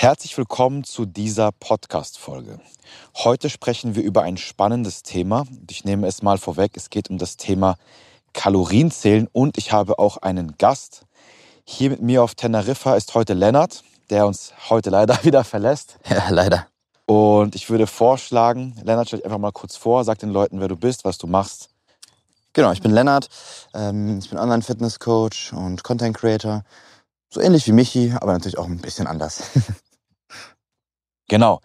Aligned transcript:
Herzlich 0.00 0.38
willkommen 0.38 0.84
zu 0.84 1.06
dieser 1.06 1.50
Podcast-Folge. 1.50 2.60
Heute 3.16 3.50
sprechen 3.50 3.96
wir 3.96 4.04
über 4.04 4.22
ein 4.22 4.36
spannendes 4.36 5.02
Thema. 5.02 5.44
Ich 5.68 5.84
nehme 5.84 6.06
es 6.06 6.22
mal 6.22 6.38
vorweg. 6.38 6.76
Es 6.76 6.88
geht 6.88 7.10
um 7.10 7.18
das 7.18 7.36
Thema 7.36 7.74
Kalorienzählen 8.32 9.26
und 9.32 9.58
ich 9.58 9.72
habe 9.72 9.98
auch 9.98 10.18
einen 10.18 10.56
Gast. 10.56 11.02
Hier 11.64 11.90
mit 11.90 12.00
mir 12.00 12.22
auf 12.22 12.36
Teneriffa 12.36 12.94
ist 12.94 13.16
heute 13.16 13.34
Lennart, 13.34 13.82
der 14.08 14.28
uns 14.28 14.52
heute 14.70 14.90
leider 14.90 15.18
wieder 15.24 15.42
verlässt. 15.42 15.98
Ja, 16.08 16.28
leider. 16.30 16.68
Und 17.06 17.56
ich 17.56 17.68
würde 17.68 17.88
vorschlagen, 17.88 18.80
Lennart, 18.84 19.08
stell 19.08 19.18
dich 19.18 19.26
einfach 19.26 19.38
mal 19.38 19.50
kurz 19.50 19.74
vor, 19.74 20.04
sag 20.04 20.20
den 20.20 20.30
Leuten, 20.30 20.60
wer 20.60 20.68
du 20.68 20.76
bist, 20.76 21.04
was 21.04 21.18
du 21.18 21.26
machst. 21.26 21.70
Genau, 22.52 22.70
ich 22.70 22.82
bin 22.82 22.92
Lennart. 22.92 23.28
Ähm, 23.74 24.20
ich 24.20 24.30
bin 24.30 24.38
Online-Fitness-Coach 24.38 25.54
und 25.54 25.82
Content-Creator. 25.82 26.62
So 27.30 27.40
ähnlich 27.40 27.66
wie 27.66 27.72
Michi, 27.72 28.14
aber 28.14 28.32
natürlich 28.32 28.58
auch 28.58 28.66
ein 28.66 28.78
bisschen 28.78 29.08
anders. 29.08 29.42
Genau. 31.28 31.60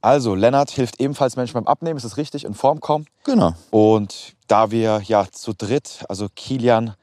Also, 0.00 0.34
Lennart 0.34 0.70
hilft 0.70 1.00
ebenfalls 1.00 1.34
Menschen 1.36 1.54
beim 1.54 1.66
Abnehmen, 1.66 1.96
ist 1.96 2.04
das 2.04 2.16
richtig, 2.16 2.44
in 2.44 2.54
Form 2.54 2.80
kommen. 2.80 3.06
genau. 3.24 3.54
Und 3.70 4.34
da 4.46 4.70
wir 4.70 5.00
ja 5.04 5.26
zu 5.30 5.52
dritt, 5.54 6.04
also 6.08 6.28
Kilian, 6.34 6.94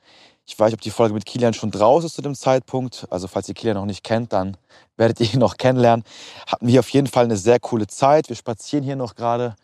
ich 0.45 0.57
weiß 0.57 0.67
nicht, 0.67 0.75
ob 0.75 0.81
die 0.81 0.91
Folge 0.91 1.13
mit 1.13 1.25
Kilian 1.25 1.53
schon 1.53 1.71
draußen 1.71 2.07
ist 2.07 2.15
zu 2.15 2.21
dem 2.21 2.35
Zeitpunkt. 2.35 3.05
Also, 3.09 3.27
falls 3.27 3.49
ihr 3.49 3.55
Kilian 3.55 3.75
noch 3.77 3.85
nicht 3.85 4.03
kennt, 4.03 4.31
dann 4.31 4.55
werdet 4.97 5.19
ihr 5.19 5.33
ihn 5.33 5.39
noch 5.39 5.57
kennenlernen. 5.57 6.05
Hatten 6.47 6.67
wir 6.67 6.79
auf 6.79 6.89
jeden 6.89 7.07
Fall 7.07 7.25
eine 7.25 7.37
sehr 7.37 7.59
coole 7.59 7.87
Zeit. 7.87 8.29
Wir 8.29 8.35
spazieren 8.35 8.83
hier 8.85 8.95
noch 8.95 9.15
gerade 9.15 9.55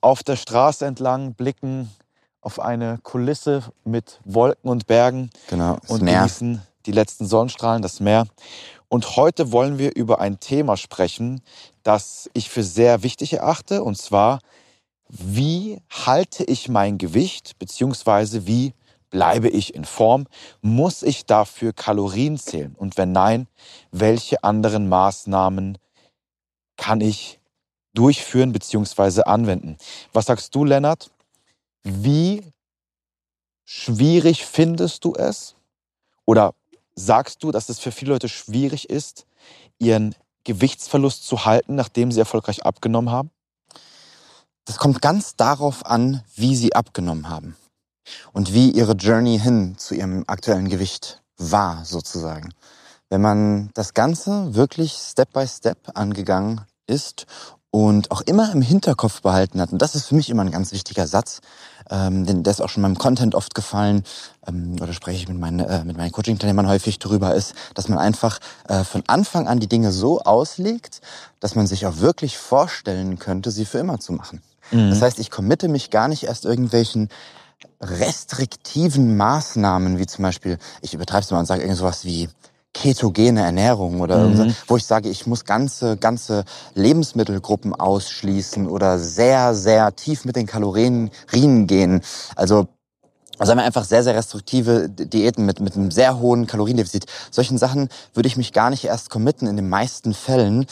auf 0.00 0.22
der 0.22 0.36
Straße 0.36 0.86
entlang, 0.86 1.34
blicken 1.34 1.90
auf 2.40 2.58
eine 2.60 2.98
Kulisse 3.02 3.64
mit 3.84 4.20
Wolken 4.24 4.70
und 4.70 4.86
Bergen 4.86 5.30
Genau. 5.48 5.76
Und 5.88 6.02
Meer. 6.02 6.20
genießen 6.20 6.62
die 6.86 6.92
letzten 6.92 7.26
Sonnenstrahlen, 7.26 7.82
das 7.82 8.00
Meer. 8.00 8.26
Und 8.92 9.14
heute 9.14 9.52
wollen 9.52 9.78
wir 9.78 9.94
über 9.94 10.20
ein 10.20 10.40
Thema 10.40 10.76
sprechen, 10.76 11.42
das 11.84 12.28
ich 12.34 12.50
für 12.50 12.64
sehr 12.64 13.04
wichtig 13.04 13.32
erachte, 13.34 13.84
und 13.84 13.96
zwar, 13.96 14.40
wie 15.08 15.80
halte 15.88 16.42
ich 16.42 16.68
mein 16.68 16.98
Gewicht, 16.98 17.56
beziehungsweise 17.60 18.48
wie 18.48 18.74
bleibe 19.08 19.48
ich 19.48 19.76
in 19.76 19.84
Form? 19.84 20.26
Muss 20.60 21.04
ich 21.04 21.24
dafür 21.24 21.72
Kalorien 21.72 22.36
zählen? 22.36 22.74
Und 22.76 22.96
wenn 22.96 23.12
nein, 23.12 23.46
welche 23.92 24.42
anderen 24.42 24.88
Maßnahmen 24.88 25.78
kann 26.76 27.00
ich 27.00 27.38
durchführen, 27.94 28.50
beziehungsweise 28.50 29.28
anwenden? 29.28 29.76
Was 30.12 30.26
sagst 30.26 30.52
du, 30.56 30.64
Lennart? 30.64 31.12
Wie 31.84 32.42
schwierig 33.64 34.44
findest 34.44 35.04
du 35.04 35.14
es? 35.14 35.54
Oder 36.24 36.54
sagst 37.06 37.42
du, 37.42 37.50
dass 37.50 37.68
es 37.68 37.78
für 37.78 37.92
viele 37.92 38.12
Leute 38.12 38.28
schwierig 38.28 38.88
ist, 38.90 39.26
ihren 39.78 40.14
Gewichtsverlust 40.44 41.26
zu 41.26 41.44
halten, 41.44 41.74
nachdem 41.74 42.12
sie 42.12 42.20
erfolgreich 42.20 42.64
abgenommen 42.64 43.10
haben? 43.10 43.30
Das 44.64 44.76
kommt 44.76 45.02
ganz 45.02 45.36
darauf 45.36 45.84
an, 45.86 46.22
wie 46.34 46.56
sie 46.56 46.74
abgenommen 46.74 47.28
haben. 47.28 47.56
Und 48.32 48.52
wie 48.52 48.70
ihre 48.70 48.92
Journey 48.92 49.38
hin 49.38 49.76
zu 49.78 49.94
ihrem 49.94 50.24
aktuellen 50.26 50.68
Gewicht 50.68 51.22
war, 51.36 51.84
sozusagen. 51.84 52.54
Wenn 53.08 53.20
man 53.20 53.70
das 53.74 53.94
Ganze 53.94 54.54
wirklich 54.54 54.92
Step 54.92 55.32
by 55.32 55.46
Step 55.46 55.90
angegangen 55.94 56.62
ist 56.86 57.26
und 57.70 58.10
auch 58.10 58.20
immer 58.22 58.52
im 58.52 58.62
Hinterkopf 58.62 59.22
behalten 59.22 59.60
hat, 59.60 59.72
und 59.72 59.80
das 59.80 59.94
ist 59.94 60.06
für 60.06 60.14
mich 60.14 60.28
immer 60.30 60.42
ein 60.42 60.50
ganz 60.50 60.72
wichtiger 60.72 61.06
Satz, 61.06 61.40
ähm, 61.90 62.26
denn 62.26 62.42
der 62.42 62.52
ist 62.52 62.60
auch 62.60 62.68
schon 62.68 62.82
meinem 62.82 62.98
Content 62.98 63.34
oft 63.34 63.54
gefallen, 63.54 64.04
ähm, 64.46 64.76
oder 64.80 64.92
spreche 64.92 65.18
ich 65.18 65.28
mit 65.28 65.38
meinen, 65.38 65.60
äh, 65.60 65.84
mit 65.84 65.96
meinen 65.96 66.12
Coaching-Teilnehmern 66.12 66.68
häufig 66.68 66.98
drüber, 66.98 67.34
ist, 67.34 67.54
dass 67.74 67.88
man 67.88 67.98
einfach 67.98 68.38
äh, 68.68 68.84
von 68.84 69.02
Anfang 69.06 69.48
an 69.48 69.60
die 69.60 69.68
Dinge 69.68 69.92
so 69.92 70.20
auslegt, 70.20 71.00
dass 71.38 71.54
man 71.54 71.66
sich 71.66 71.86
auch 71.86 71.98
wirklich 71.98 72.38
vorstellen 72.38 73.18
könnte, 73.18 73.50
sie 73.50 73.64
für 73.64 73.78
immer 73.78 74.00
zu 74.00 74.12
machen. 74.12 74.42
Das 74.90 75.02
heißt, 75.02 75.18
ich 75.18 75.30
committe 75.32 75.66
mich 75.66 75.90
gar 75.90 76.06
nicht 76.06 76.22
erst 76.24 76.44
irgendwelchen 76.44 77.08
restriktiven 77.80 79.16
Maßnahmen, 79.16 79.98
wie 79.98 80.06
zum 80.06 80.22
Beispiel, 80.22 80.58
ich 80.80 80.94
übertreibe 80.94 81.24
es 81.24 81.30
mal 81.30 81.40
und 81.40 81.46
sage 81.46 81.62
irgend 81.62 81.78
sowas 81.78 82.04
wie 82.04 82.28
ketogene 82.74 83.42
Ernährung 83.42 84.00
oder 84.00 84.16
Mhm. 84.16 84.22
irgendwas, 84.22 84.48
wo 84.68 84.76
ich 84.76 84.84
sage, 84.86 85.08
ich 85.08 85.26
muss 85.26 85.44
ganze, 85.44 85.96
ganze 85.96 86.44
Lebensmittelgruppen 86.74 87.74
ausschließen 87.74 88.68
oder 88.68 88.98
sehr, 88.98 89.54
sehr 89.54 89.94
tief 89.96 90.24
mit 90.24 90.36
den 90.36 90.46
Kalorien 90.46 91.10
gehen. 91.66 92.02
Also 92.36 92.68
sagen 93.40 93.60
wir 93.60 93.64
einfach 93.64 93.84
sehr, 93.84 94.04
sehr 94.04 94.14
restriktive 94.16 94.88
Diäten 94.90 95.46
mit, 95.46 95.60
mit 95.60 95.76
einem 95.76 95.90
sehr 95.90 96.18
hohen 96.20 96.46
Kaloriendefizit. 96.46 97.06
Solchen 97.30 97.58
Sachen 97.58 97.88
würde 98.14 98.28
ich 98.28 98.36
mich 98.36 98.52
gar 98.52 98.70
nicht 98.70 98.84
erst 98.84 99.10
committen 99.10 99.48
in 99.48 99.56
den 99.56 99.68
meisten 99.68 100.14
Fällen, 100.14 100.66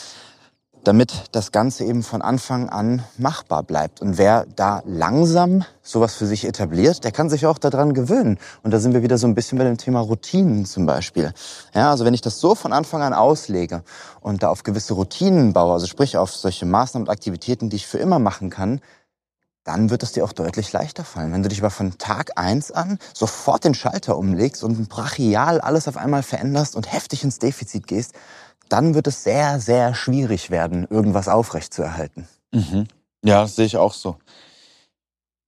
damit 0.84 1.24
das 1.32 1.52
Ganze 1.52 1.84
eben 1.84 2.02
von 2.02 2.22
Anfang 2.22 2.68
an 2.68 3.02
machbar 3.16 3.62
bleibt. 3.62 4.00
Und 4.00 4.18
wer 4.18 4.46
da 4.56 4.82
langsam 4.86 5.64
sowas 5.82 6.14
für 6.14 6.26
sich 6.26 6.44
etabliert, 6.44 7.04
der 7.04 7.12
kann 7.12 7.30
sich 7.30 7.46
auch 7.46 7.58
daran 7.58 7.94
gewöhnen. 7.94 8.38
Und 8.62 8.72
da 8.72 8.80
sind 8.80 8.94
wir 8.94 9.02
wieder 9.02 9.18
so 9.18 9.26
ein 9.26 9.34
bisschen 9.34 9.58
bei 9.58 9.64
dem 9.64 9.78
Thema 9.78 10.00
Routinen 10.00 10.66
zum 10.66 10.86
Beispiel. 10.86 11.32
Ja, 11.74 11.90
also 11.90 12.04
wenn 12.04 12.14
ich 12.14 12.20
das 12.20 12.40
so 12.40 12.54
von 12.54 12.72
Anfang 12.72 13.02
an 13.02 13.14
auslege 13.14 13.82
und 14.20 14.42
da 14.42 14.50
auf 14.50 14.62
gewisse 14.62 14.94
Routinen 14.94 15.52
baue, 15.52 15.72
also 15.72 15.86
sprich 15.86 16.16
auf 16.16 16.34
solche 16.34 16.66
Maßnahmen 16.66 17.08
und 17.08 17.12
Aktivitäten, 17.12 17.70
die 17.70 17.76
ich 17.76 17.86
für 17.86 17.98
immer 17.98 18.18
machen 18.18 18.50
kann, 18.50 18.80
dann 19.68 19.90
wird 19.90 20.02
es 20.02 20.12
dir 20.12 20.24
auch 20.24 20.32
deutlich 20.32 20.72
leichter 20.72 21.04
fallen. 21.04 21.30
Wenn 21.30 21.42
du 21.42 21.50
dich 21.50 21.60
aber 21.60 21.70
von 21.70 21.98
Tag 21.98 22.32
eins 22.36 22.70
an 22.72 22.98
sofort 23.12 23.64
den 23.64 23.74
Schalter 23.74 24.16
umlegst 24.16 24.64
und 24.64 24.88
brachial 24.88 25.60
alles 25.60 25.88
auf 25.88 25.98
einmal 25.98 26.22
veränderst 26.22 26.74
und 26.74 26.90
heftig 26.90 27.22
ins 27.22 27.38
Defizit 27.38 27.86
gehst, 27.86 28.14
dann 28.68 28.94
wird 28.94 29.06
es 29.06 29.24
sehr, 29.24 29.60
sehr 29.60 29.94
schwierig 29.94 30.50
werden, 30.50 30.86
irgendwas 30.88 31.28
aufrechtzuerhalten. 31.28 32.28
Mhm. 32.52 32.86
Ja, 33.24 33.42
das 33.42 33.56
sehe 33.56 33.66
ich 33.66 33.76
auch 33.76 33.92
so. 33.92 34.16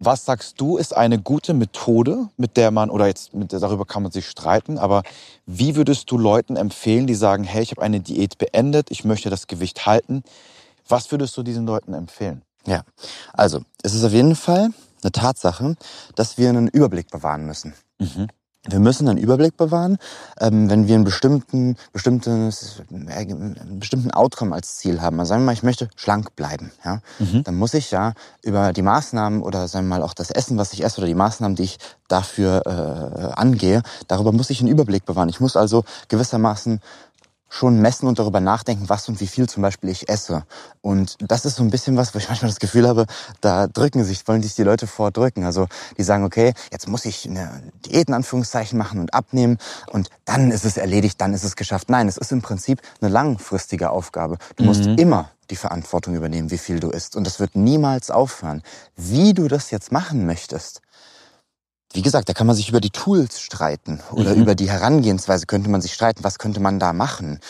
Was 0.03 0.25
sagst 0.25 0.59
du, 0.59 0.79
ist 0.79 0.97
eine 0.97 1.21
gute 1.21 1.53
Methode, 1.53 2.29
mit 2.39 2.57
der 2.57 2.71
man, 2.71 2.89
oder 2.89 3.07
jetzt 3.07 3.35
mit 3.35 3.53
darüber 3.53 3.85
kann 3.85 4.03
man 4.03 4.11
sich 4.11 4.27
streiten, 4.29 4.79
aber 4.79 5.03
wie 5.45 5.77
würdest 5.77 6.11
du 6.11 6.17
Leuten 6.17 6.57
empfehlen, 6.57 7.07
die 7.07 7.15
sagen, 7.15 7.45
hey, 7.45 7.63
ich 7.63 7.73
habe 7.73 7.83
eine 7.83 8.01
Diät 8.01 8.39
beendet, 8.39 8.91
ich 8.91 9.05
möchte 9.05 9.29
das 9.29 9.47
Gewicht 9.47 9.85
halten. 9.85 10.23
Was 10.89 11.13
würdest 11.13 11.37
du 11.37 11.43
diesen 11.43 11.67
Leuten 11.67 11.93
empfehlen? 11.93 12.43
Ja, 12.67 12.83
also 13.35 13.61
es 13.83 13.95
ist 13.95 14.03
auf 14.05 14.13
jeden 14.13 14.37
Fall 14.37 14.71
eine 15.03 15.13
Tatsache, 15.13 15.77
dass 16.15 16.39
wir 16.39 16.49
einen 16.49 16.69
Überblick 16.69 17.11
bewahren 17.11 17.45
müssen. 17.45 17.75
Mhm. 17.99 18.29
Wir 18.69 18.79
müssen 18.79 19.09
einen 19.09 19.19
Überblick 19.19 19.57
bewahren, 19.57 19.97
ähm, 20.39 20.69
wenn 20.69 20.87
wir 20.87 20.95
einen 20.95 21.05
bestimmten, 21.05 21.77
bestimmtes, 21.95 22.83
äh, 22.91 23.13
einen 23.13 23.79
bestimmten 23.79 24.11
Outcome 24.11 24.55
als 24.55 24.77
Ziel 24.77 25.01
haben. 25.01 25.19
Also 25.19 25.31
sagen 25.31 25.43
wir 25.43 25.47
mal, 25.47 25.53
ich 25.53 25.63
möchte 25.63 25.89
schlank 25.97 26.37
bleiben. 26.37 26.71
Ja? 26.85 27.01
Mhm. 27.19 27.43
Dann 27.45 27.57
muss 27.57 27.73
ich 27.73 27.91
ja 27.91 28.13
über 28.43 28.75
die 28.75 28.83
Maßnahmen 28.83 29.41
oder 29.41 29.67
sagen 29.67 29.87
wir 29.89 29.97
mal 29.97 30.03
auch 30.03 30.13
das 30.13 30.31
Essen, 30.31 30.59
was 30.59 30.75
ich 30.75 30.85
esse 30.85 30.99
oder 30.99 31.07
die 31.07 31.15
Maßnahmen, 31.15 31.57
die 31.57 31.63
ich 31.63 31.79
dafür 32.09 32.63
äh, 32.67 33.41
angehe, 33.41 33.83
darüber 34.09 34.33
muss 34.33 34.51
ich 34.51 34.61
einen 34.61 34.69
Überblick 34.69 35.07
bewahren. 35.07 35.31
Ich 35.31 35.41
muss 35.41 35.57
also 35.57 35.85
gewissermaßen 36.09 36.81
schon 37.53 37.81
messen 37.83 38.07
und 38.09 38.19
darüber 38.19 38.41
nachdenken, 38.41 38.89
was 38.89 39.09
und 39.09 39.21
wie 39.21 39.27
viel 39.27 39.49
zum 39.49 39.63
Beispiel 39.63 39.91
ich 39.91 40.09
esse. 40.09 40.45
Und 40.81 41.17
das 41.21 41.45
ist 41.45 41.57
so 41.57 41.63
ein 41.65 41.71
bisschen 41.71 41.97
was, 41.97 42.15
wo 42.15 42.19
ich 42.19 42.29
manchmal 42.31 42.51
das 42.51 42.61
Gefühl 42.61 42.89
habe, 42.89 43.07
da 43.43 43.67
drücken 43.67 44.05
sich, 44.05 44.27
wollen 44.29 44.43
sich 44.43 44.55
die 44.55 44.63
Leute 44.63 44.87
vordrücken. 44.87 45.45
Also 45.45 45.67
die 45.99 46.03
sagen, 46.05 46.25
okay, 46.25 46.55
jetzt 46.73 46.89
muss 46.89 47.05
ich 47.05 47.29
eine 47.29 47.63
Diät 47.85 48.09
in 48.09 48.15
Anführungszeichen 48.15 48.79
machen 48.79 49.01
und 49.01 49.13
abnehmen 49.13 49.59
und 49.91 50.09
dann 50.25 50.51
ist 50.53 50.65
es 50.65 50.77
erledigt, 50.77 51.21
dann 51.21 51.35
ist 51.35 51.45
es 51.45 51.57
geschafft. 51.57 51.91
Nein, 51.91 52.09
es 52.09 52.17
ist 52.17 52.33
im 52.33 52.41
Prinzip 52.41 52.81
eine 53.01 53.11
langfristige 53.11 53.91
Aufgabe. 53.91 54.39
Du 54.57 54.65
musst 54.65 54.85
Mhm. 54.87 54.95
immer 54.97 55.31
die 55.51 55.57
Verantwortung 55.57 56.15
übernehmen, 56.15 56.53
wie 56.53 56.59
viel 56.59 56.79
du 56.79 56.91
isst. 56.91 57.17
Und 57.17 57.27
das 57.27 57.41
wird 57.41 57.57
niemals 57.57 58.13
aufhören. 58.13 58.63
Wie 58.97 59.35
du 59.35 59.49
das 59.49 59.73
jetzt 59.73 59.91
machen 59.91 60.25
möchtest, 60.25 60.81
wie 61.93 62.03
gesagt, 62.03 62.29
da 62.29 62.33
kann 62.33 62.47
man 62.47 62.57
sich 62.57 62.69
über 62.69 62.81
die 62.81 62.91
Tools 62.91 63.41
streiten 63.41 64.01
oder 64.13 64.35
Mhm. 64.35 64.43
über 64.43 64.55
die 64.55 64.71
Herangehensweise 64.71 65.47
könnte 65.47 65.71
man 65.71 65.81
sich 65.83 65.93
streiten, 65.95 66.23
was 66.23 66.39
könnte 66.39 66.61
man 66.61 66.79
da 66.79 66.93
machen. 66.93 67.41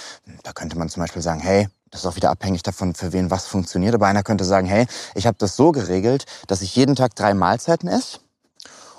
Da 0.42 0.52
könnte 0.52 0.78
man 0.78 0.88
zum 0.88 1.02
Beispiel 1.02 1.22
sagen, 1.22 1.40
hey, 1.40 1.68
das 1.90 2.00
ist 2.02 2.06
auch 2.06 2.16
wieder 2.16 2.30
abhängig 2.30 2.62
davon, 2.62 2.94
für 2.94 3.12
wen 3.12 3.30
was 3.30 3.46
funktioniert. 3.46 3.94
Aber 3.94 4.06
einer 4.06 4.22
könnte 4.22 4.44
sagen, 4.44 4.66
hey, 4.66 4.86
ich 5.14 5.26
habe 5.26 5.36
das 5.38 5.56
so 5.56 5.72
geregelt, 5.72 6.24
dass 6.46 6.62
ich 6.62 6.74
jeden 6.76 6.94
Tag 6.96 7.14
drei 7.16 7.34
Mahlzeiten 7.34 7.88
esse 7.88 8.18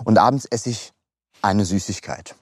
und 0.04 0.18
abends 0.18 0.46
esse 0.46 0.70
ich 0.70 0.92
eine 1.42 1.66
Süßigkeit. 1.66 2.36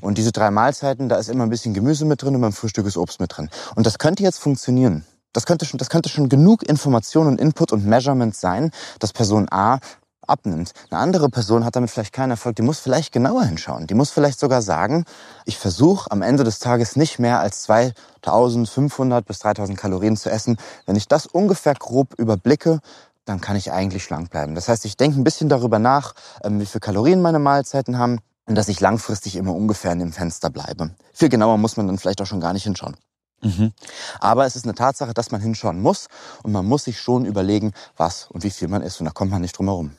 Und 0.00 0.16
diese 0.16 0.32
drei 0.32 0.50
Mahlzeiten, 0.50 1.08
da 1.08 1.16
ist 1.16 1.28
immer 1.28 1.44
ein 1.44 1.50
bisschen 1.50 1.74
Gemüse 1.74 2.06
mit 2.06 2.22
drin 2.22 2.34
und 2.34 2.40
beim 2.40 2.52
Frühstück 2.52 2.86
ist 2.86 2.96
Obst 2.96 3.20
mit 3.20 3.36
drin. 3.36 3.50
Und 3.74 3.86
das 3.86 3.98
könnte 3.98 4.22
jetzt 4.22 4.38
funktionieren. 4.38 5.04
Das 5.34 5.44
könnte 5.44 5.66
schon, 5.66 5.76
das 5.78 5.90
könnte 5.90 6.08
schon 6.08 6.30
genug 6.30 6.62
Information 6.62 7.26
und 7.26 7.38
Input 7.38 7.70
und 7.72 7.84
Measurement 7.84 8.34
sein, 8.34 8.70
dass 9.00 9.12
Person 9.12 9.48
A 9.50 9.80
abnimmt. 10.26 10.72
Eine 10.90 11.00
andere 11.00 11.28
Person 11.28 11.64
hat 11.64 11.76
damit 11.76 11.90
vielleicht 11.90 12.12
keinen 12.12 12.32
Erfolg, 12.32 12.56
die 12.56 12.62
muss 12.62 12.78
vielleicht 12.78 13.12
genauer 13.12 13.44
hinschauen. 13.44 13.86
Die 13.86 13.94
muss 13.94 14.10
vielleicht 14.10 14.38
sogar 14.38 14.62
sagen, 14.62 15.04
ich 15.44 15.58
versuche 15.58 16.10
am 16.10 16.22
Ende 16.22 16.44
des 16.44 16.58
Tages 16.58 16.96
nicht 16.96 17.18
mehr 17.18 17.40
als 17.40 17.62
2500 17.62 19.24
bis 19.24 19.38
3000 19.40 19.78
Kalorien 19.78 20.16
zu 20.16 20.30
essen. 20.30 20.56
Wenn 20.86 20.96
ich 20.96 21.08
das 21.08 21.26
ungefähr 21.26 21.74
grob 21.74 22.14
überblicke, 22.18 22.80
dann 23.24 23.40
kann 23.40 23.56
ich 23.56 23.72
eigentlich 23.72 24.04
schlank 24.04 24.30
bleiben. 24.30 24.54
Das 24.54 24.68
heißt, 24.68 24.84
ich 24.84 24.96
denke 24.96 25.20
ein 25.20 25.24
bisschen 25.24 25.48
darüber 25.48 25.78
nach, 25.78 26.14
ähm, 26.42 26.60
wie 26.60 26.66
viel 26.66 26.80
Kalorien 26.80 27.20
meine 27.20 27.38
Mahlzeiten 27.38 27.98
haben 27.98 28.20
und 28.46 28.54
dass 28.54 28.68
ich 28.68 28.80
langfristig 28.80 29.36
immer 29.36 29.54
ungefähr 29.54 29.92
in 29.92 29.98
dem 29.98 30.12
Fenster 30.12 30.48
bleibe. 30.48 30.90
Viel 31.12 31.28
genauer 31.28 31.58
muss 31.58 31.76
man 31.76 31.86
dann 31.86 31.98
vielleicht 31.98 32.22
auch 32.22 32.26
schon 32.26 32.40
gar 32.40 32.52
nicht 32.52 32.64
hinschauen. 32.64 32.96
Mhm. 33.42 33.72
Aber 34.20 34.46
es 34.46 34.56
ist 34.56 34.64
eine 34.64 34.74
Tatsache, 34.74 35.12
dass 35.12 35.30
man 35.30 35.40
hinschauen 35.40 35.80
muss 35.80 36.06
und 36.42 36.52
man 36.52 36.64
muss 36.64 36.84
sich 36.84 37.00
schon 37.00 37.26
überlegen, 37.26 37.72
was 37.96 38.28
und 38.30 38.44
wie 38.44 38.50
viel 38.50 38.68
man 38.68 38.82
isst 38.82 39.00
und 39.00 39.06
da 39.06 39.12
kommt 39.12 39.30
man 39.30 39.42
nicht 39.42 39.58
drum 39.58 39.66
herum. 39.66 39.92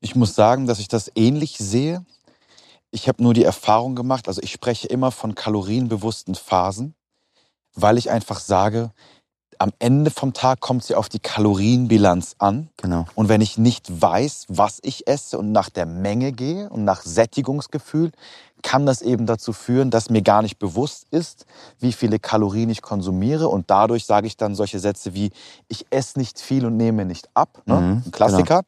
Ich 0.00 0.14
muss 0.14 0.34
sagen, 0.34 0.66
dass 0.66 0.78
ich 0.78 0.88
das 0.88 1.10
ähnlich 1.14 1.56
sehe. 1.58 2.04
Ich 2.90 3.08
habe 3.08 3.22
nur 3.22 3.34
die 3.34 3.44
Erfahrung 3.44 3.94
gemacht, 3.94 4.28
also 4.28 4.40
ich 4.42 4.52
spreche 4.52 4.86
immer 4.88 5.10
von 5.10 5.34
kalorienbewussten 5.34 6.34
Phasen, 6.34 6.94
weil 7.74 7.98
ich 7.98 8.10
einfach 8.10 8.40
sage, 8.40 8.90
am 9.58 9.72
Ende 9.78 10.10
vom 10.10 10.32
Tag 10.32 10.60
kommt 10.60 10.84
sie 10.84 10.94
auf 10.94 11.08
die 11.08 11.18
Kalorienbilanz 11.18 12.36
an. 12.38 12.68
Genau. 12.76 13.06
Und 13.14 13.28
wenn 13.28 13.40
ich 13.40 13.58
nicht 13.58 14.02
weiß, 14.02 14.46
was 14.48 14.78
ich 14.82 15.06
esse 15.06 15.38
und 15.38 15.52
nach 15.52 15.70
der 15.70 15.86
Menge 15.86 16.32
gehe 16.32 16.68
und 16.68 16.84
nach 16.84 17.02
Sättigungsgefühl, 17.02 18.12
kann 18.62 18.86
das 18.86 19.02
eben 19.02 19.26
dazu 19.26 19.52
führen, 19.52 19.90
dass 19.90 20.10
mir 20.10 20.22
gar 20.22 20.42
nicht 20.42 20.58
bewusst 20.58 21.06
ist, 21.10 21.46
wie 21.78 21.92
viele 21.92 22.18
Kalorien 22.18 22.68
ich 22.68 22.82
konsumiere. 22.82 23.48
Und 23.48 23.70
dadurch 23.70 24.06
sage 24.06 24.26
ich 24.26 24.36
dann 24.36 24.54
solche 24.54 24.78
Sätze 24.78 25.14
wie, 25.14 25.30
ich 25.68 25.86
esse 25.90 26.18
nicht 26.18 26.40
viel 26.40 26.66
und 26.66 26.76
nehme 26.76 27.04
nicht 27.04 27.28
ab. 27.34 27.62
Ne? 27.66 27.80
Mhm, 27.80 28.02
Ein 28.06 28.10
Klassiker. 28.12 28.62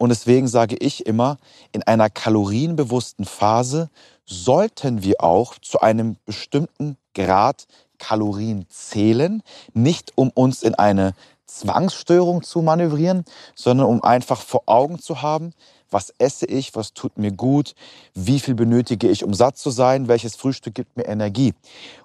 Und 0.00 0.08
deswegen 0.08 0.48
sage 0.48 0.76
ich 0.76 1.04
immer, 1.04 1.36
in 1.72 1.82
einer 1.82 2.08
kalorienbewussten 2.08 3.26
Phase 3.26 3.90
sollten 4.24 5.02
wir 5.02 5.22
auch 5.22 5.58
zu 5.58 5.80
einem 5.80 6.16
bestimmten 6.24 6.96
Grad 7.14 7.66
Kalorien 7.98 8.64
zählen, 8.70 9.42
nicht 9.74 10.12
um 10.14 10.30
uns 10.30 10.62
in 10.62 10.74
eine 10.74 11.12
Zwangsstörung 11.44 12.42
zu 12.42 12.62
manövrieren, 12.62 13.26
sondern 13.54 13.88
um 13.88 14.02
einfach 14.02 14.40
vor 14.40 14.62
Augen 14.64 14.98
zu 14.98 15.20
haben, 15.20 15.52
was 15.90 16.14
esse 16.16 16.46
ich, 16.46 16.74
was 16.74 16.94
tut 16.94 17.18
mir 17.18 17.32
gut, 17.32 17.74
wie 18.14 18.40
viel 18.40 18.54
benötige 18.54 19.06
ich, 19.06 19.22
um 19.22 19.34
satt 19.34 19.58
zu 19.58 19.68
sein, 19.68 20.08
welches 20.08 20.34
Frühstück 20.34 20.74
gibt 20.74 20.96
mir 20.96 21.08
Energie. 21.08 21.52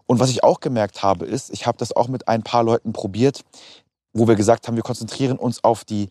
Und 0.06 0.19
was 0.19 0.31
ich 0.31 0.44
auch 0.44 0.59
gemerkt 0.59 1.01
habe, 1.01 1.25
ist, 1.25 1.50
ich 1.50 1.65
habe 1.65 1.77
das 1.77 1.95
auch 1.95 2.09
mit 2.09 2.27
ein 2.27 2.44
paar 2.44 2.63
Leuten 2.63 2.92
probiert, 2.92 3.45
wo 4.12 4.27
wir 4.27 4.36
gesagt 4.36 4.68
haben, 4.68 4.75
wir 4.75 4.83
konzentrieren 4.83 5.38
uns 5.38 5.63
auf 5.63 5.86
die 5.86 6.09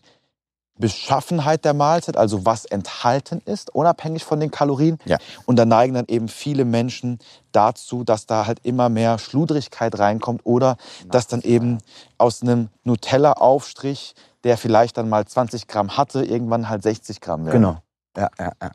Beschaffenheit 0.77 1.63
der 1.63 1.73
Mahlzeit, 1.73 2.17
also 2.17 2.45
was 2.45 2.65
enthalten 2.65 3.41
ist, 3.45 3.73
unabhängig 3.73 4.25
von 4.25 4.39
den 4.39 4.51
Kalorien. 4.51 4.99
Ja. 5.05 5.17
Und 5.45 5.55
da 5.57 5.65
neigen 5.65 5.93
dann 5.93 6.05
eben 6.07 6.27
viele 6.27 6.65
Menschen 6.65 7.19
dazu, 7.51 8.03
dass 8.03 8.25
da 8.25 8.45
halt 8.45 8.59
immer 8.63 8.89
mehr 8.89 9.17
Schludrigkeit 9.17 9.97
reinkommt 9.97 10.41
oder 10.43 10.77
dass 11.07 11.27
dann 11.27 11.41
eben 11.41 11.77
aus 12.17 12.41
einem 12.41 12.69
Nutella-Aufstrich, 12.83 14.15
der 14.43 14.57
vielleicht 14.57 14.97
dann 14.97 15.07
mal 15.07 15.25
20 15.25 15.67
Gramm 15.67 15.97
hatte, 15.97 16.23
irgendwann 16.23 16.67
halt 16.67 16.83
60 16.83 17.21
Gramm 17.21 17.45
werden. 17.45 17.61
Genau. 17.61 17.77
Ja, 18.17 18.29
ja, 18.37 18.51
ja. 18.61 18.71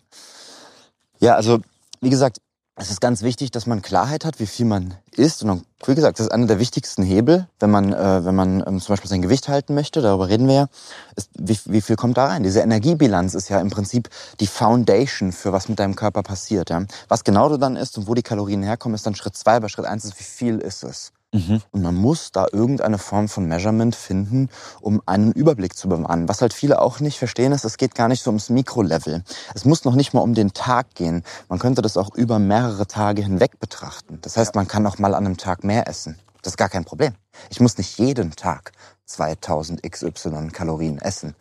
Ja, 1.21 1.35
also 1.35 1.61
wie 2.01 2.11
gesagt, 2.11 2.39
es 2.81 2.91
ist 2.91 3.01
ganz 3.03 3.23
wichtig, 3.23 3.51
dass 3.51 3.67
man 3.67 3.83
Klarheit 3.83 4.25
hat, 4.25 4.41
wie 4.41 4.47
viel 4.47 4.65
man 4.65 4.95
isst. 5.15 5.43
Und 5.43 5.67
wie 5.85 5.95
gesagt, 5.95 6.19
das 6.19 6.27
ist 6.27 6.33
einer 6.33 6.47
der 6.47 6.59
wichtigsten 6.59 7.03
Hebel, 7.03 7.47
wenn 7.59 7.71
man, 7.71 7.93
äh, 7.93 8.25
wenn 8.25 8.35
man 8.35 8.65
ähm, 8.67 8.81
zum 8.81 8.95
Beispiel 8.95 9.11
sein 9.11 9.21
Gewicht 9.21 9.49
halten 9.49 9.75
möchte, 9.75 10.01
darüber 10.01 10.29
reden 10.29 10.49
wir 10.49 10.55
ja, 10.55 10.69
ist, 11.15 11.29
wie, 11.39 11.59
wie 11.67 11.83
viel 11.83 11.97
kommt 11.97 12.17
da 12.17 12.29
rein? 12.29 12.43
Diese 12.43 12.61
Energiebilanz 12.61 13.35
ist 13.35 13.51
ja 13.51 13.61
im 13.61 13.69
Prinzip 13.69 14.09
die 14.41 14.47
Foundation 14.47 15.33
für 15.33 15.53
was 15.53 15.69
mit 15.69 15.79
deinem 15.79 15.95
Körper 15.95 16.23
passiert. 16.23 16.71
Ja? 16.71 16.85
Was 17.09 17.23
genau 17.23 17.51
du 17.51 17.59
dann 17.59 17.77
isst 17.77 17.99
und 17.99 18.09
wo 18.09 18.15
die 18.15 18.23
Kalorien 18.23 18.63
herkommen, 18.63 18.95
ist 18.95 19.07
dann 19.07 19.15
Schritt 19.15 19.37
zwei. 19.37 19.57
Aber 19.57 19.69
Schritt 19.69 19.85
eins 19.85 20.07
ist, 20.07 20.19
wie 20.19 20.25
viel 20.25 20.59
ist 20.59 20.83
es? 20.83 21.13
Mhm. 21.33 21.63
Und 21.71 21.83
man 21.83 21.95
muss 21.95 22.33
da 22.33 22.47
irgendeine 22.51 22.99
Form 22.99 23.29
von 23.29 23.47
Measurement 23.47 23.95
finden, 23.95 24.49
um 24.81 25.01
einen 25.07 25.31
Überblick 25.33 25.77
zu 25.77 25.89
bewahren. 25.89 26.29
Was 26.29 26.43
halt 26.43 26.53
viele 26.53 26.83
auch 26.83 26.99
nicht 26.99 27.19
verstehen 27.19 27.53
ist, 27.53 27.65
es 27.65 27.77
geht 27.77 27.95
gar 27.95 28.09
nicht 28.09 28.23
so 28.23 28.31
ums 28.31 28.51
Mikrolevel. 28.51 29.23
Es 29.55 29.65
muss 29.65 29.85
noch 29.85 29.95
nicht 29.95 30.13
mal 30.13 30.23
um 30.23 30.35
den 30.35 30.53
Tag 30.53 30.95
gehen. 30.95 31.23
Man 31.49 31.61
könnte 31.61 31.83
das 31.83 31.97
auch 31.97 32.15
über 32.17 32.41
mehrere 32.41 32.87
Tage 32.87 33.23
hinweg 33.23 33.61
betrachten. 33.61 34.19
Das 34.23 34.37
heißt, 34.37 34.57
man 34.57 34.67
kann 34.67 34.87
auch 34.87 34.99
mal 34.99 35.15
an 35.15 35.25
einem 35.25 35.37
Tag 35.37 35.63
mehr 35.63 35.87
essen. 35.87 36.19
Das 36.43 36.55
ist 36.55 36.57
gar 36.57 36.69
kein 36.69 36.85
Problem. 36.85 37.15
Ich 37.49 37.61
muss 37.61 37.79
nicht 37.79 37.99
jeden 37.99 38.33
Tag 38.33 38.73
2000 39.05 39.83
XY 39.83 40.49
Kalorien 40.53 40.99
essen. 40.99 41.37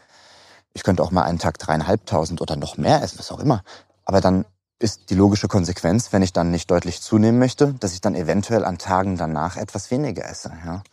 Ich 0.73 0.83
könnte 0.83 1.01
auch 1.01 1.11
mal 1.11 1.23
einen 1.23 1.39
Tag 1.39 1.57
dreieinhalbtausend 1.57 2.41
oder 2.41 2.55
noch 2.55 2.77
mehr 2.77 3.01
essen, 3.01 3.17
was 3.17 3.31
auch 3.31 3.39
immer. 3.39 3.63
Aber 4.05 4.21
dann 4.21 4.45
ist 4.79 5.09
die 5.09 5.15
logische 5.15 5.47
Konsequenz, 5.47 6.11
wenn 6.13 6.21
ich 6.21 6.33
dann 6.33 6.51
nicht 6.51 6.71
deutlich 6.71 7.01
zunehmen 7.01 7.37
möchte, 7.37 7.73
dass 7.73 7.93
ich 7.93 8.01
dann 8.01 8.15
eventuell 8.15 8.63
an 8.63 8.77
Tagen 8.77 9.17
danach 9.17 9.57
etwas 9.57 9.91
weniger 9.91 10.27
esse. 10.27 10.51
Ja? 10.65 10.83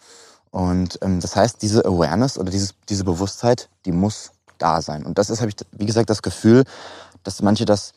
Und 0.51 0.99
ähm, 1.03 1.21
das 1.21 1.37
heißt, 1.37 1.63
diese 1.63 1.85
Awareness 1.85 2.37
oder 2.39 2.51
dieses, 2.51 2.75
diese 2.89 3.05
Bewusstheit, 3.05 3.69
die 3.85 3.93
muss 3.93 4.33
da 4.59 4.83
sein. 4.83 5.05
Und 5.05 5.19
das 5.19 5.31
ist, 5.31 5.41
habe 5.41 5.51
ich, 5.51 5.57
wie 5.73 5.87
gesagt, 5.87 6.11
das 6.11 6.23
Gefühl, 6.23 6.65
dass 7.23 7.43
manche 7.43 7.65
das 7.65 7.93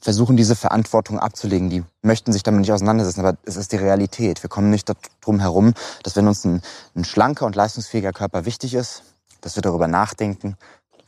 versuchen, 0.00 0.36
diese 0.36 0.56
Verantwortung 0.56 1.18
abzulegen. 1.18 1.68
Die 1.68 1.84
möchten 2.02 2.32
sich 2.32 2.42
damit 2.42 2.62
nicht 2.62 2.72
auseinandersetzen, 2.72 3.20
aber 3.20 3.36
es 3.44 3.56
ist 3.56 3.72
die 3.72 3.76
Realität. 3.76 4.42
Wir 4.42 4.48
kommen 4.48 4.70
nicht 4.70 4.90
drum 5.20 5.40
herum, 5.40 5.74
dass 6.02 6.16
wenn 6.16 6.26
uns 6.26 6.44
ein, 6.44 6.62
ein 6.96 7.04
schlanker 7.04 7.44
und 7.44 7.54
leistungsfähiger 7.54 8.12
Körper 8.12 8.46
wichtig 8.46 8.74
ist, 8.74 9.02
dass 9.42 9.56
wir 9.56 9.62
darüber 9.62 9.88
nachdenken, 9.88 10.56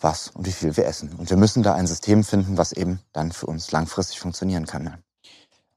was 0.02 0.28
und 0.28 0.46
wie 0.46 0.52
viel 0.52 0.76
wir 0.76 0.86
essen. 0.86 1.14
Und 1.16 1.30
wir 1.30 1.36
müssen 1.36 1.62
da 1.62 1.74
ein 1.74 1.86
System 1.86 2.24
finden, 2.24 2.56
was 2.56 2.72
eben 2.72 3.00
dann 3.12 3.32
für 3.32 3.46
uns 3.46 3.72
langfristig 3.72 4.20
funktionieren 4.20 4.66
kann. 4.66 5.02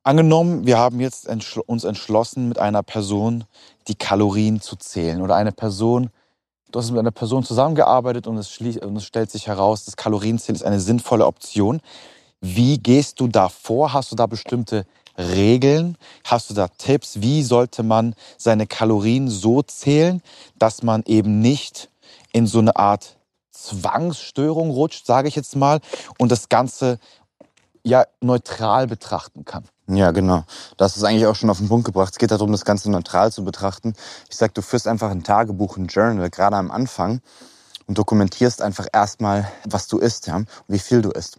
Angenommen, 0.04 0.68
wir 0.68 0.77
haben 0.77 1.00
jetzt 1.00 1.27
entschl 1.27 1.62
uns 1.66 1.83
entschlossen, 1.83 2.48
mit 2.48 2.60
einer 2.60 2.83
Person 2.83 3.45
die 3.88 3.95
Kalorien 3.95 4.62
zu 4.62 4.75
zählen 4.75 5.22
oder 5.22 5.36
eine 5.36 5.51
Person, 5.51 6.12
du 6.72 6.80
hast 6.80 6.92
mit 6.92 7.00
einer 7.00 7.12
Person 7.12 7.44
zusammengearbeitet 7.44 8.27
und 8.27 8.38
es, 8.38 8.56
und 8.60 8.95
es 8.98 9.04
stellt 9.04 9.31
sich 9.31 9.48
heraus, 9.48 9.86
das 9.86 9.98
Kalorienzählen 9.98 10.56
ist 10.56 10.63
eine 10.63 10.80
sinnvolle 10.80 11.25
Option. 11.25 11.81
Wie 12.39 12.77
gehst 12.77 13.19
du 13.19 13.27
da 13.27 13.50
vor? 13.50 13.94
Hast 13.94 14.12
du 14.12 14.16
da 14.16 14.27
bestimmte 14.27 14.86
Regeln? 15.18 15.98
Hast 16.24 16.51
du 16.51 16.54
da 16.54 16.68
Tipps? 16.68 17.22
Wie 17.22 17.42
sollte 17.42 17.81
man 17.81 18.13
seine 18.38 18.68
Kalorien 18.68 19.27
so 19.27 19.63
zählen, 19.63 20.22
dass 20.60 20.83
man 20.83 21.01
eben 21.07 21.39
nicht 21.39 21.89
in 22.31 22.45
so 22.45 22.60
eine 22.60 22.75
Art 22.75 23.16
Zwangsstörung 23.63 24.69
rutscht, 24.69 25.06
sage 25.06 25.28
ich 25.28 25.36
jetzt 25.36 25.56
mal, 25.56 25.80
und 26.18 26.31
das 26.31 26.50
Ganze 26.50 27.00
ja 27.84 28.06
neutral 28.22 28.88
betrachten 28.88 29.46
kann? 29.46 29.66
Ja, 29.88 30.12
genau. 30.12 30.44
Das 30.78 30.98
ist 30.98 31.04
eigentlich 31.04 31.28
auch 31.28 31.36
schon 31.36 31.50
auf 31.50 31.60
den 31.60 31.69
Punkt 31.69 31.86
gebracht. 31.86 32.12
Es 32.12 32.18
geht 32.18 32.31
darum, 32.31 32.52
das 32.52 32.66
Ganze 32.66 32.90
neutral 32.90 33.31
zu 33.31 33.46
betrachten. 33.46 33.94
Ich 34.30 34.36
sag, 34.36 34.54
du 34.56 34.62
führst 34.62 34.88
einfach 34.88 35.12
ein 35.12 35.24
Tagebuch, 35.24 35.78
ein 35.78 35.88
Journal, 35.88 36.30
gerade 36.31 36.56
am 36.56 36.72
Anfang 36.72 37.22
und 37.86 37.98
dokumentierst 37.98 38.62
einfach 38.62 38.88
erstmal, 38.92 39.48
was 39.66 39.88
du 39.88 40.00
isst, 40.00 40.25
ja, 40.28 40.38
und 40.38 40.50
wie 40.68 40.80
viel 40.80 41.01
du 41.04 41.12
isst. 41.12 41.38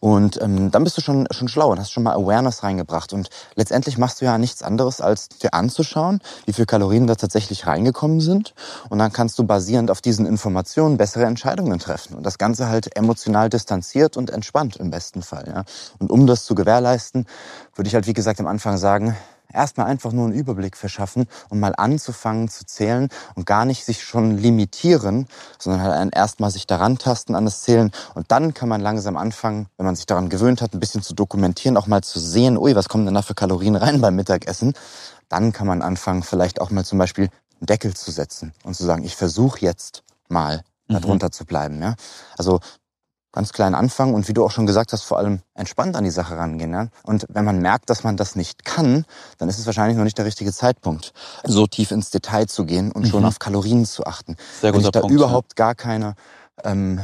Und 0.00 0.40
ähm, 0.40 0.70
dann 0.70 0.84
bist 0.84 0.96
du 0.96 1.00
schon, 1.00 1.26
schon 1.30 1.48
schlau 1.48 1.72
und 1.72 1.80
hast 1.80 1.90
schon 1.90 2.04
mal 2.04 2.14
Awareness 2.14 2.62
reingebracht. 2.62 3.12
Und 3.12 3.30
letztendlich 3.56 3.98
machst 3.98 4.20
du 4.20 4.26
ja 4.26 4.38
nichts 4.38 4.62
anderes, 4.62 5.00
als 5.00 5.28
dir 5.28 5.54
anzuschauen, 5.54 6.20
wie 6.46 6.52
viel 6.52 6.66
Kalorien 6.66 7.06
da 7.06 7.16
tatsächlich 7.16 7.66
reingekommen 7.66 8.20
sind. 8.20 8.54
Und 8.88 8.98
dann 8.98 9.12
kannst 9.12 9.38
du 9.38 9.44
basierend 9.44 9.90
auf 9.90 10.00
diesen 10.00 10.26
Informationen 10.26 10.96
bessere 10.96 11.24
Entscheidungen 11.24 11.78
treffen. 11.78 12.14
Und 12.14 12.24
das 12.24 12.38
Ganze 12.38 12.68
halt 12.68 12.96
emotional 12.96 13.48
distanziert 13.48 14.16
und 14.16 14.30
entspannt 14.30 14.76
im 14.76 14.90
besten 14.90 15.22
Fall. 15.22 15.46
Ja. 15.48 15.64
Und 15.98 16.10
um 16.10 16.26
das 16.26 16.44
zu 16.44 16.54
gewährleisten, 16.54 17.26
würde 17.74 17.88
ich 17.88 17.94
halt, 17.94 18.06
wie 18.06 18.12
gesagt, 18.12 18.38
am 18.40 18.46
Anfang 18.46 18.76
sagen, 18.76 19.16
erstmal 19.52 19.86
einfach 19.86 20.12
nur 20.12 20.26
einen 20.26 20.34
Überblick 20.34 20.76
verschaffen 20.76 21.26
und 21.48 21.60
mal 21.60 21.74
anzufangen 21.76 22.48
zu 22.48 22.66
zählen 22.66 23.08
und 23.34 23.46
gar 23.46 23.64
nicht 23.64 23.84
sich 23.84 24.02
schon 24.02 24.36
limitieren, 24.36 25.26
sondern 25.58 25.82
halt 25.82 26.14
erstmal 26.14 26.50
sich 26.50 26.66
daran 26.66 26.98
tasten 26.98 27.34
an 27.34 27.44
das 27.44 27.62
Zählen 27.62 27.90
und 28.14 28.30
dann 28.30 28.54
kann 28.54 28.68
man 28.68 28.80
langsam 28.80 29.16
anfangen, 29.16 29.66
wenn 29.76 29.86
man 29.86 29.96
sich 29.96 30.06
daran 30.06 30.28
gewöhnt 30.28 30.62
hat, 30.62 30.74
ein 30.74 30.80
bisschen 30.80 31.02
zu 31.02 31.14
dokumentieren, 31.14 31.76
auch 31.76 31.86
mal 31.86 32.02
zu 32.02 32.18
sehen, 32.20 32.58
ui, 32.58 32.74
was 32.74 32.88
kommen 32.88 33.04
denn 33.04 33.14
da 33.14 33.22
für 33.22 33.34
Kalorien 33.34 33.76
rein 33.76 34.00
beim 34.00 34.16
Mittagessen. 34.16 34.74
Dann 35.28 35.52
kann 35.52 35.66
man 35.66 35.82
anfangen, 35.82 36.22
vielleicht 36.22 36.60
auch 36.60 36.70
mal 36.70 36.84
zum 36.84 36.98
Beispiel 36.98 37.28
einen 37.60 37.66
Deckel 37.66 37.94
zu 37.94 38.10
setzen 38.10 38.52
und 38.64 38.74
zu 38.74 38.84
sagen, 38.84 39.04
ich 39.04 39.16
versuche 39.16 39.60
jetzt 39.60 40.02
mal 40.28 40.62
darunter 40.88 41.26
mhm. 41.26 41.32
zu 41.32 41.44
bleiben. 41.44 41.82
Ja? 41.82 41.94
Also 42.36 42.60
ganz 43.38 43.52
klein 43.52 43.76
anfangen 43.76 44.14
und 44.14 44.26
wie 44.26 44.32
du 44.32 44.44
auch 44.44 44.50
schon 44.50 44.66
gesagt 44.66 44.92
hast, 44.92 45.04
vor 45.04 45.16
allem 45.16 45.42
entspannt 45.54 45.94
an 45.94 46.02
die 46.02 46.10
Sache 46.10 46.36
rangehen. 46.36 46.72
Ja? 46.72 46.88
Und 47.04 47.24
wenn 47.28 47.44
man 47.44 47.60
merkt, 47.60 47.88
dass 47.88 48.02
man 48.02 48.16
das 48.16 48.34
nicht 48.34 48.64
kann, 48.64 49.04
dann 49.38 49.48
ist 49.48 49.60
es 49.60 49.66
wahrscheinlich 49.66 49.96
noch 49.96 50.02
nicht 50.02 50.18
der 50.18 50.24
richtige 50.24 50.52
Zeitpunkt, 50.52 51.12
so 51.44 51.68
tief 51.68 51.92
ins 51.92 52.10
Detail 52.10 52.46
zu 52.46 52.64
gehen 52.64 52.90
und 52.90 53.04
mhm. 53.04 53.10
schon 53.10 53.24
auf 53.24 53.38
Kalorien 53.38 53.86
zu 53.86 54.04
achten. 54.04 54.36
Sehr 54.60 54.74
wenn 54.74 54.80
ich 54.80 54.90
da 54.90 55.02
Punkt, 55.02 55.14
überhaupt 55.14 55.54
gar 55.54 55.76
keine, 55.76 56.16
ähm, 56.64 57.00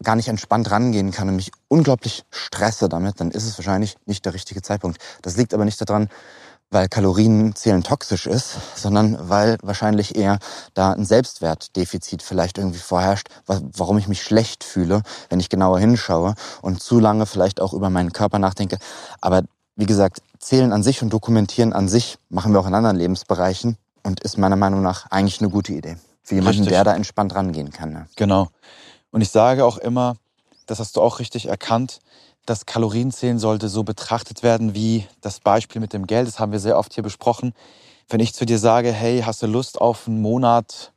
gar 0.00 0.14
nicht 0.14 0.28
entspannt 0.28 0.70
rangehen 0.70 1.10
kann 1.10 1.28
und 1.28 1.34
mich 1.34 1.50
unglaublich 1.66 2.22
stresse 2.30 2.88
damit, 2.88 3.18
dann 3.18 3.32
ist 3.32 3.44
es 3.44 3.58
wahrscheinlich 3.58 3.96
nicht 4.06 4.24
der 4.24 4.32
richtige 4.32 4.62
Zeitpunkt. 4.62 4.98
Das 5.22 5.36
liegt 5.36 5.54
aber 5.54 5.64
nicht 5.64 5.80
daran, 5.80 6.08
weil 6.70 6.88
Kalorienzählen 6.88 7.82
toxisch 7.82 8.26
ist, 8.26 8.56
sondern 8.74 9.28
weil 9.28 9.58
wahrscheinlich 9.62 10.16
eher 10.16 10.38
da 10.74 10.92
ein 10.92 11.04
Selbstwertdefizit 11.04 12.22
vielleicht 12.22 12.58
irgendwie 12.58 12.80
vorherrscht, 12.80 13.28
warum 13.46 13.98
ich 13.98 14.08
mich 14.08 14.22
schlecht 14.22 14.64
fühle, 14.64 15.02
wenn 15.28 15.40
ich 15.40 15.48
genauer 15.48 15.78
hinschaue 15.78 16.34
und 16.62 16.82
zu 16.82 16.98
lange 16.98 17.26
vielleicht 17.26 17.60
auch 17.60 17.72
über 17.72 17.90
meinen 17.90 18.12
Körper 18.12 18.38
nachdenke. 18.38 18.78
Aber 19.20 19.42
wie 19.76 19.86
gesagt, 19.86 20.20
Zählen 20.38 20.72
an 20.72 20.82
sich 20.82 21.02
und 21.02 21.10
Dokumentieren 21.10 21.72
an 21.72 21.88
sich 21.88 22.18
machen 22.28 22.52
wir 22.52 22.60
auch 22.60 22.66
in 22.66 22.74
anderen 22.74 22.96
Lebensbereichen 22.96 23.76
und 24.02 24.20
ist 24.20 24.36
meiner 24.36 24.56
Meinung 24.56 24.82
nach 24.82 25.10
eigentlich 25.10 25.40
eine 25.40 25.50
gute 25.50 25.72
Idee. 25.72 25.96
Für 26.22 26.36
jemanden, 26.36 26.60
richtig. 26.60 26.72
der 26.72 26.84
da 26.84 26.94
entspannt 26.94 27.34
rangehen 27.34 27.70
kann. 27.70 27.92
Ne? 27.92 28.06
Genau. 28.16 28.48
Und 29.10 29.20
ich 29.20 29.30
sage 29.30 29.64
auch 29.64 29.78
immer, 29.78 30.16
das 30.66 30.78
hast 30.78 30.96
du 30.96 31.02
auch 31.02 31.18
richtig 31.18 31.46
erkannt, 31.46 32.00
das 32.46 32.66
Kalorienzählen 32.66 33.38
sollte 33.38 33.68
so 33.68 33.84
betrachtet 33.84 34.42
werden 34.42 34.74
wie 34.74 35.06
das 35.20 35.40
Beispiel 35.40 35.80
mit 35.80 35.92
dem 35.92 36.06
Geld. 36.06 36.26
Das 36.26 36.38
haben 36.38 36.52
wir 36.52 36.60
sehr 36.60 36.78
oft 36.78 36.92
hier 36.94 37.02
besprochen. 37.02 37.54
wenn 38.08 38.20
ich 38.20 38.34
zu 38.34 38.44
dir 38.44 38.58
sage, 38.58 38.92
hey, 38.92 39.22
hast 39.22 39.42
du 39.42 39.46
Lust 39.46 39.80
auf 39.80 40.06
einen 40.06 40.20
Monat 40.20 40.92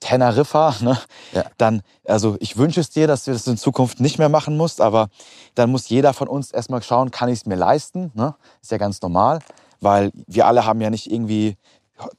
Teneriffa, 0.00 0.74
ne? 0.80 0.98
Ja. 1.32 1.44
dann, 1.56 1.82
also 2.04 2.36
ich 2.40 2.56
wünsche 2.56 2.80
es 2.80 2.90
dir, 2.90 3.06
dass 3.06 3.24
du 3.24 3.32
das 3.32 3.46
in 3.46 3.56
Zukunft 3.56 4.00
nicht 4.00 4.18
mehr 4.18 4.28
machen 4.28 4.56
musst, 4.56 4.80
aber 4.80 5.08
dann 5.54 5.70
muss 5.70 5.88
jeder 5.88 6.12
von 6.12 6.28
uns 6.28 6.50
erstmal 6.50 6.82
schauen, 6.82 7.10
kann 7.10 7.28
ich 7.28 7.40
es 7.40 7.46
mir 7.46 7.56
leisten? 7.56 8.10
Ne? 8.14 8.34
Ist 8.62 8.70
ja 8.70 8.78
ganz 8.78 9.00
normal, 9.02 9.40
weil 9.80 10.10
wir 10.26 10.46
alle 10.46 10.64
haben 10.64 10.80
ja 10.80 10.90
nicht 10.90 11.10
irgendwie 11.10 11.56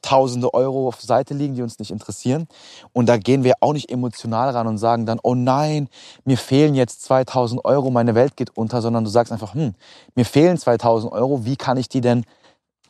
tausende 0.02 0.52
Euro 0.54 0.88
auf 0.88 1.00
Seite 1.00 1.34
liegen, 1.34 1.54
die 1.54 1.62
uns 1.62 1.78
nicht 1.78 1.90
interessieren. 1.90 2.46
Und 2.92 3.08
da 3.08 3.16
gehen 3.16 3.44
wir 3.44 3.54
auch 3.60 3.72
nicht 3.72 3.90
emotional 3.90 4.50
ran 4.50 4.66
und 4.66 4.78
sagen 4.78 5.06
dann, 5.06 5.18
oh 5.22 5.34
nein, 5.34 5.88
mir 6.24 6.36
fehlen 6.36 6.74
jetzt 6.74 7.02
2000 7.02 7.64
Euro, 7.64 7.90
meine 7.90 8.14
Welt 8.14 8.36
geht 8.36 8.56
unter, 8.56 8.82
sondern 8.82 9.04
du 9.04 9.10
sagst 9.10 9.32
einfach, 9.32 9.54
hm, 9.54 9.74
mir 10.14 10.24
fehlen 10.24 10.58
2000 10.58 11.12
Euro, 11.12 11.44
wie 11.44 11.56
kann 11.56 11.76
ich 11.76 11.88
die 11.88 12.00
denn 12.00 12.24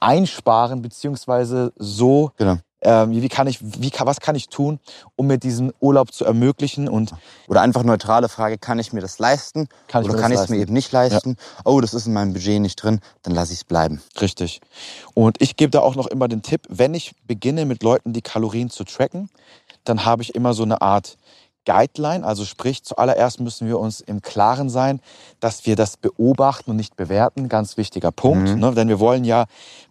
einsparen, 0.01 0.83
beziehungsweise 0.83 1.73
so 1.77 2.31
genau 2.37 2.57
wie 2.83 3.29
kann 3.29 3.47
ich, 3.47 3.61
wie, 3.63 3.93
was 3.99 4.21
kann 4.21 4.35
ich 4.35 4.49
tun, 4.49 4.81
um 5.17 5.27
mir 5.27 5.39
diesen 5.39 5.73
Urlaub 5.81 6.13
zu 6.13 6.25
ermöglichen 6.25 6.89
und 6.89 7.13
oder 7.47 7.61
einfach 7.61 7.83
neutrale 7.83 8.29
Frage, 8.29 8.59
kann 8.59 8.79
ich 8.79 8.93
mir 8.93 9.01
das 9.01 9.19
leisten 9.19 9.69
kann 9.89 10.05
oder 10.05 10.15
kann 10.15 10.33
ich 10.33 10.39
es 10.39 10.49
mir 10.49 10.57
eben 10.57 10.73
nicht 10.73 10.91
leisten? 10.91 11.37
Ja. 11.39 11.63
Oh, 11.65 11.81
das 11.81 11.95
ist 11.95 12.07
in 12.07 12.13
meinem 12.13 12.33
Budget 12.33 12.61
nicht 12.61 12.77
drin, 12.77 13.01
dann 13.23 13.35
lasse 13.35 13.53
ich 13.53 13.61
es 13.61 13.65
bleiben. 13.65 14.01
Richtig. 14.21 14.61
Und 15.15 15.41
ich 15.43 15.57
gebe 15.57 15.71
da 15.71 15.81
auch 15.81 15.95
noch 15.95 16.07
immer 16.07 16.29
den 16.29 16.43
Tipp, 16.43 16.63
wenn 16.69 16.95
ich 16.95 17.15
beginne 17.27 17.67
mit 17.67 17.83
Leuten 17.83 18.13
die 18.13 18.23
Kalorien 18.23 18.71
zu 18.71 18.85
tracken, 18.85 19.29
dann 19.85 20.05
habe 20.05 20.23
ich 20.23 20.35
immer 20.35 20.55
so 20.55 20.63
eine 20.63 20.81
Art 20.81 21.17
Guideline, 21.67 22.25
also 22.25 22.45
sprich, 22.45 22.83
zuallererst 22.85 23.41
müssen 23.41 23.69
wir 23.69 23.79
uns 23.79 24.01
im 24.01 24.23
Klaren 24.23 24.71
sein, 24.71 25.01
dass 25.41 25.67
wir 25.67 25.77
das 25.77 25.97
beobachten 25.97 26.71
und 26.71 26.77
nicht 26.77 26.97
bewerten. 26.97 27.49
Ganz 27.49 27.77
wichtiger 27.77 28.11
Punkt, 28.11 28.49
mhm. 28.49 28.61
ne? 28.61 28.73
denn 28.75 28.89
wir 28.89 28.99
wollen 28.99 29.25
ja 29.25 29.45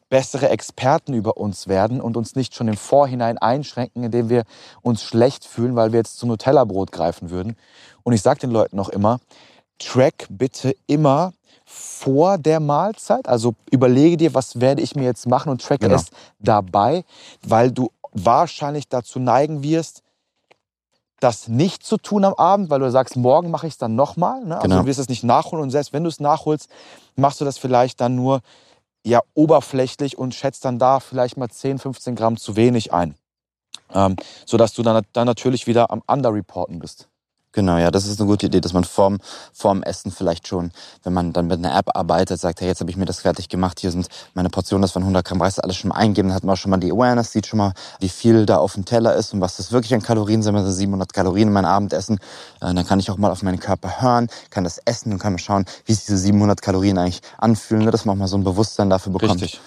bessere 0.09 0.49
Experten 0.49 1.13
über 1.13 1.37
uns 1.37 1.67
werden 1.67 2.01
und 2.01 2.17
uns 2.17 2.35
nicht 2.35 2.55
schon 2.55 2.67
im 2.67 2.77
Vorhinein 2.77 3.37
einschränken, 3.37 4.03
indem 4.03 4.29
wir 4.29 4.43
uns 4.81 5.03
schlecht 5.03 5.45
fühlen, 5.45 5.75
weil 5.75 5.91
wir 5.91 5.99
jetzt 5.99 6.17
zum 6.17 6.29
Nutella-Brot 6.29 6.91
greifen 6.91 7.29
würden. 7.29 7.55
Und 8.03 8.13
ich 8.13 8.21
sage 8.21 8.39
den 8.39 8.51
Leuten 8.51 8.75
noch 8.75 8.89
immer, 8.89 9.19
track 9.77 10.27
bitte 10.29 10.75
immer 10.87 11.33
vor 11.65 12.37
der 12.37 12.59
Mahlzeit. 12.59 13.27
Also 13.27 13.53
überlege 13.69 14.17
dir, 14.17 14.33
was 14.33 14.59
werde 14.59 14.81
ich 14.81 14.95
mir 14.95 15.03
jetzt 15.03 15.27
machen 15.27 15.49
und 15.49 15.61
tracke 15.61 15.85
genau. 15.85 15.95
es 15.95 16.07
dabei, 16.39 17.05
weil 17.43 17.71
du 17.71 17.91
wahrscheinlich 18.11 18.89
dazu 18.89 19.19
neigen 19.19 19.61
wirst, 19.61 20.01
das 21.19 21.47
nicht 21.47 21.83
zu 21.83 21.97
tun 21.97 22.23
am 22.23 22.33
Abend, 22.33 22.69
weil 22.69 22.79
du 22.79 22.89
sagst, 22.89 23.15
morgen 23.17 23.51
mache 23.51 23.67
ich 23.67 23.73
es 23.73 23.77
dann 23.77 23.95
nochmal. 23.95 24.43
Ne? 24.45 24.55
Also 24.55 24.69
genau. 24.69 24.81
du 24.81 24.87
wirst 24.87 24.99
es 24.99 25.09
nicht 25.09 25.23
nachholen 25.23 25.61
und 25.61 25.69
selbst 25.69 25.93
wenn 25.93 26.03
du 26.03 26.09
es 26.09 26.19
nachholst, 26.19 26.69
machst 27.15 27.41
du 27.41 27.45
das 27.45 27.57
vielleicht 27.57 28.01
dann 28.01 28.15
nur 28.15 28.41
ja 29.05 29.21
oberflächlich 29.33 30.17
und 30.17 30.35
schätzt 30.35 30.65
dann 30.65 30.79
da 30.79 30.99
vielleicht 30.99 31.37
mal 31.37 31.49
10, 31.49 31.79
15 31.79 32.15
Gramm 32.15 32.37
zu 32.37 32.55
wenig 32.55 32.93
ein. 32.93 33.15
Ähm, 33.91 34.15
sodass 34.45 34.73
du 34.73 34.83
dann, 34.83 35.03
dann 35.13 35.25
natürlich 35.25 35.67
wieder 35.67 35.91
am 35.91 36.03
Underreporten 36.05 36.79
bist. 36.79 37.09
Genau, 37.51 37.77
ja, 37.77 37.89
das 37.89 38.05
ist 38.05 38.19
eine 38.19 38.29
gute 38.29 38.45
Idee, 38.45 38.61
dass 38.61 38.73
man 38.73 38.83
vorm, 38.83 39.17
vorm 39.53 39.81
Essen 39.81 40.11
vielleicht 40.11 40.47
schon, 40.47 40.71
wenn 41.03 41.13
man 41.13 41.33
dann 41.33 41.47
mit 41.47 41.57
einer 41.57 41.75
App 41.75 41.95
arbeitet, 41.95 42.39
sagt, 42.39 42.61
hey, 42.61 42.67
jetzt 42.67 42.79
habe 42.79 42.91
ich 42.91 42.97
mir 42.97 43.05
das 43.05 43.21
fertig 43.21 43.49
gemacht, 43.49 43.79
hier 43.79 43.89
sind 43.89 44.07
meine 44.35 44.49
Portionen, 44.49 44.83
das 44.83 44.91
von 44.91 45.01
100 45.01 45.25
Gramm 45.25 45.41
Reis, 45.41 45.57
alles 45.57 45.75
schon 45.75 45.89
mal 45.89 45.95
eingeben, 45.95 46.29
dann 46.29 46.35
hat 46.35 46.43
man 46.43 46.53
auch 46.53 46.57
schon 46.57 46.69
mal 46.69 46.77
die 46.77 46.91
Awareness, 46.91 47.31
sieht 47.31 47.47
schon 47.47 47.57
mal, 47.57 47.73
wie 47.99 48.09
viel 48.09 48.45
da 48.45 48.57
auf 48.57 48.73
dem 48.73 48.85
Teller 48.85 49.15
ist 49.15 49.33
und 49.33 49.41
was 49.41 49.57
das 49.57 49.71
wirklich 49.71 49.95
an 49.95 50.03
Kalorien 50.03 50.43
sind, 50.43 50.55
also 50.55 50.69
700 50.71 51.11
Kalorien 51.11 51.47
in 51.47 51.53
mein 51.53 51.65
Abendessen, 51.65 52.19
äh, 52.61 52.71
dann 52.73 52.85
kann 52.85 52.99
ich 52.99 53.09
auch 53.09 53.17
mal 53.17 53.31
auf 53.31 53.41
meinen 53.41 53.59
Körper 53.59 53.99
hören, 53.99 54.27
kann 54.51 54.63
das 54.63 54.77
essen 54.85 55.11
und 55.11 55.17
kann 55.17 55.33
mal 55.33 55.39
schauen, 55.39 55.65
wie 55.85 55.93
sich 55.93 56.05
diese 56.05 56.19
700 56.19 56.61
Kalorien 56.61 56.99
eigentlich 56.99 57.21
anfühlen, 57.39 57.85
ne, 57.85 57.91
dass 57.91 58.05
man 58.05 58.15
auch 58.15 58.19
mal 58.19 58.27
so 58.27 58.37
ein 58.37 58.43
Bewusstsein 58.43 58.91
dafür 58.91 59.11
bekommt. 59.11 59.41
Richtig. 59.41 59.59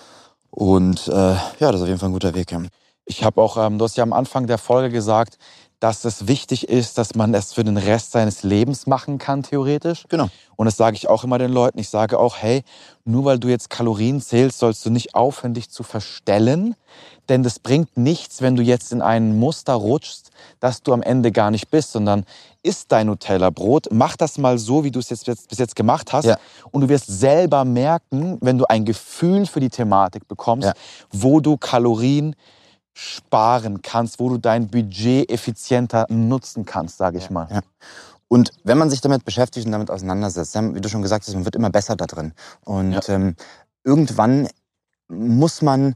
Und 0.51 1.09
äh, 1.09 1.13
ja, 1.13 1.41
das 1.59 1.77
ist 1.77 1.83
auf 1.83 1.89
jeden 1.89 1.99
Fall 1.99 2.11
ein 2.11 2.13
guter 2.13 2.35
Weg. 2.35 2.53
Ja. 2.53 2.63
Ich 3.05 3.25
habe 3.25 3.41
auch, 3.41 3.57
ähm, 3.57 3.79
du 3.79 3.85
hast 3.85 3.97
ja 3.97 4.05
am 4.05 4.13
Anfang 4.13 4.47
der 4.47 4.59
Folge 4.59 4.91
gesagt, 4.91 5.39
dass 5.83 6.05
es 6.05 6.29
wichtig 6.29 6.69
ist, 6.69 6.97
dass 6.97 7.17
man 7.17 7.35
es 7.35 7.53
für 7.53 7.65
den 7.65 7.77
Rest 7.77 8.13
seines 8.13 8.45
Lebens 8.45 8.87
machen 8.87 9.19
kann, 9.19 9.43
theoretisch. 9.43 10.05
Genau. 10.09 10.29
Und 10.55 10.67
das 10.67 10.77
sage 10.77 10.95
ich 10.95 11.09
auch 11.09 11.25
immer 11.25 11.39
den 11.39 11.51
Leuten. 11.51 11.81
Ich 11.81 11.89
sage 11.89 12.21
auch, 12.21 12.37
hey, 12.37 12.63
nur 13.05 13.25
weil 13.25 13.41
du 13.41 13.49
jetzt 13.49 13.69
Kalorien 13.69 14.21
zählst, 14.21 14.61
sollst 14.61 14.87
du 14.87 14.91
nicht 14.91 15.17
aufhören, 15.17 15.55
dich 15.55 15.71
zu 15.71 15.83
verstellen. 15.83 16.77
Denn 17.29 17.43
das 17.43 17.59
bringt 17.59 17.97
nichts, 17.97 18.43
wenn 18.43 18.55
du 18.55 18.63
jetzt 18.63 18.93
in 18.93 19.03
ein 19.03 19.37
Muster 19.41 19.75
rutschst, 19.75 20.31
das 20.61 20.85
du 20.85 20.93
am 20.93 21.03
Ende 21.03 21.33
gar 21.33 21.51
nicht 21.51 21.69
bist, 21.69 21.91
sondern 21.91 22.27
isst 22.63 22.93
dein 22.93 23.09
Nutella-Brot, 23.09 23.89
mach 23.91 24.17
das 24.17 24.39
mal 24.39 24.59
so, 24.59 24.85
wie 24.85 24.93
du 24.93 25.01
es 25.01 25.11
jetzt 25.11 25.27
bis 25.49 25.59
jetzt 25.59 25.75
gemacht 25.75 26.13
hast. 26.13 26.27
Ja. 26.27 26.37
Und 26.71 26.83
du 26.83 26.89
wirst 26.91 27.09
selber 27.09 27.65
merken, 27.65 28.39
wenn 28.41 28.57
du 28.57 28.67
ein 28.67 28.85
Gefühl 28.85 29.47
für 29.47 29.59
die 29.59 29.71
Thematik 29.71 30.29
bekommst, 30.29 30.69
ja. 30.69 30.75
wo 31.11 31.41
du 31.41 31.57
Kalorien 31.57 32.37
sparen 32.95 33.83
kannst, 33.83 34.21
wo 34.21 34.29
du 34.29 34.39
dein 34.39 34.69
Budget 34.69 35.31
effizienter 35.31 36.07
nutzen 36.09 36.65
kannst, 36.65 36.99
sage 36.99 37.19
ich 37.19 37.31
mal. 37.31 37.49
Ja. 37.51 37.61
Und 38.29 38.51
wenn 38.65 38.79
man 38.79 38.91
sich 38.91 39.01
damit 39.01 39.25
beschäftigt 39.25 39.67
und 39.67 39.73
damit 39.73 39.91
auseinandersetzt, 39.91 40.55
wie 40.55 40.81
du 40.81 40.89
schon 40.89 41.03
gesagt 41.03 41.27
hast, 41.27 41.35
man 41.35 41.45
wird 41.45 41.57
immer 41.57 41.71
besser 41.71 41.97
da 41.97 42.07
drin. 42.07 42.33
Und 42.65 42.93
ja. 42.93 43.15
ähm, 43.15 43.37
irgendwann 43.85 44.49
muss 45.09 45.61
man 45.61 45.95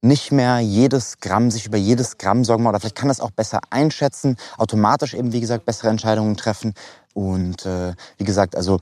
nicht 0.00 0.32
mehr 0.32 0.60
jedes 0.60 1.18
Gramm, 1.18 1.50
sich 1.50 1.66
über 1.66 1.76
jedes 1.76 2.18
Gramm 2.18 2.44
Sorgen 2.44 2.62
machen 2.62 2.72
oder 2.72 2.80
vielleicht 2.80 2.96
kann 2.96 3.08
das 3.08 3.20
auch 3.20 3.30
besser 3.30 3.60
einschätzen, 3.70 4.36
automatisch 4.56 5.14
eben, 5.14 5.32
wie 5.32 5.40
gesagt, 5.40 5.64
bessere 5.66 5.88
Entscheidungen 5.88 6.36
treffen. 6.36 6.74
Und 7.14 7.66
äh, 7.66 7.94
wie 8.16 8.24
gesagt, 8.24 8.54
also 8.54 8.78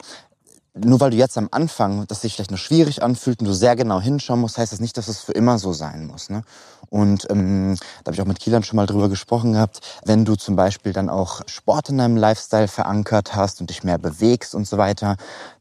nur 0.75 1.01
weil 1.01 1.11
du 1.11 1.17
jetzt 1.17 1.39
am 1.39 1.49
Anfang, 1.51 2.07
das 2.07 2.21
sich 2.21 2.35
vielleicht 2.35 2.51
noch 2.51 2.59
schwierig 2.59 3.03
anfühlt 3.03 3.41
und 3.41 3.47
du 3.47 3.53
sehr 3.53 3.77
genau 3.77 4.01
hinschauen 4.01 4.41
musst, 4.41 4.59
heißt 4.59 4.73
das 4.73 4.81
nicht, 4.81 4.97
dass 4.99 5.09
es 5.09 5.21
für 5.21 5.33
immer 5.33 5.59
so 5.59 5.73
sein 5.73 6.07
muss. 6.07 6.29
Ne? 6.29 6.43
Und 6.91 7.27
ähm, 7.31 7.77
da 8.05 8.11
habe 8.11 8.15
ich 8.15 8.23
auch 8.23 8.27
mit 8.27 8.39
Kielan 8.39 8.63
schon 8.63 8.77
mal 8.77 8.87
drüber 8.87 9.09
gesprochen 9.09 9.53
gehabt, 9.53 9.81
wenn 10.05 10.25
du 10.25 10.37
zum 10.37 10.57
Beispiel 10.57 10.93
dann 10.93 11.09
auch 11.09 11.43
Sport 11.47 11.89
in 11.89 11.99
deinem 11.99 12.17
Lifestyle 12.17 12.69
verankert 12.69 13.35
hast 13.35 13.61
und 13.61 13.71
dich 13.71 13.85
mehr 13.85 13.99
bewegst 13.99 14.55
und 14.55 14.67
so 14.67 14.79
weiter, 14.79 15.17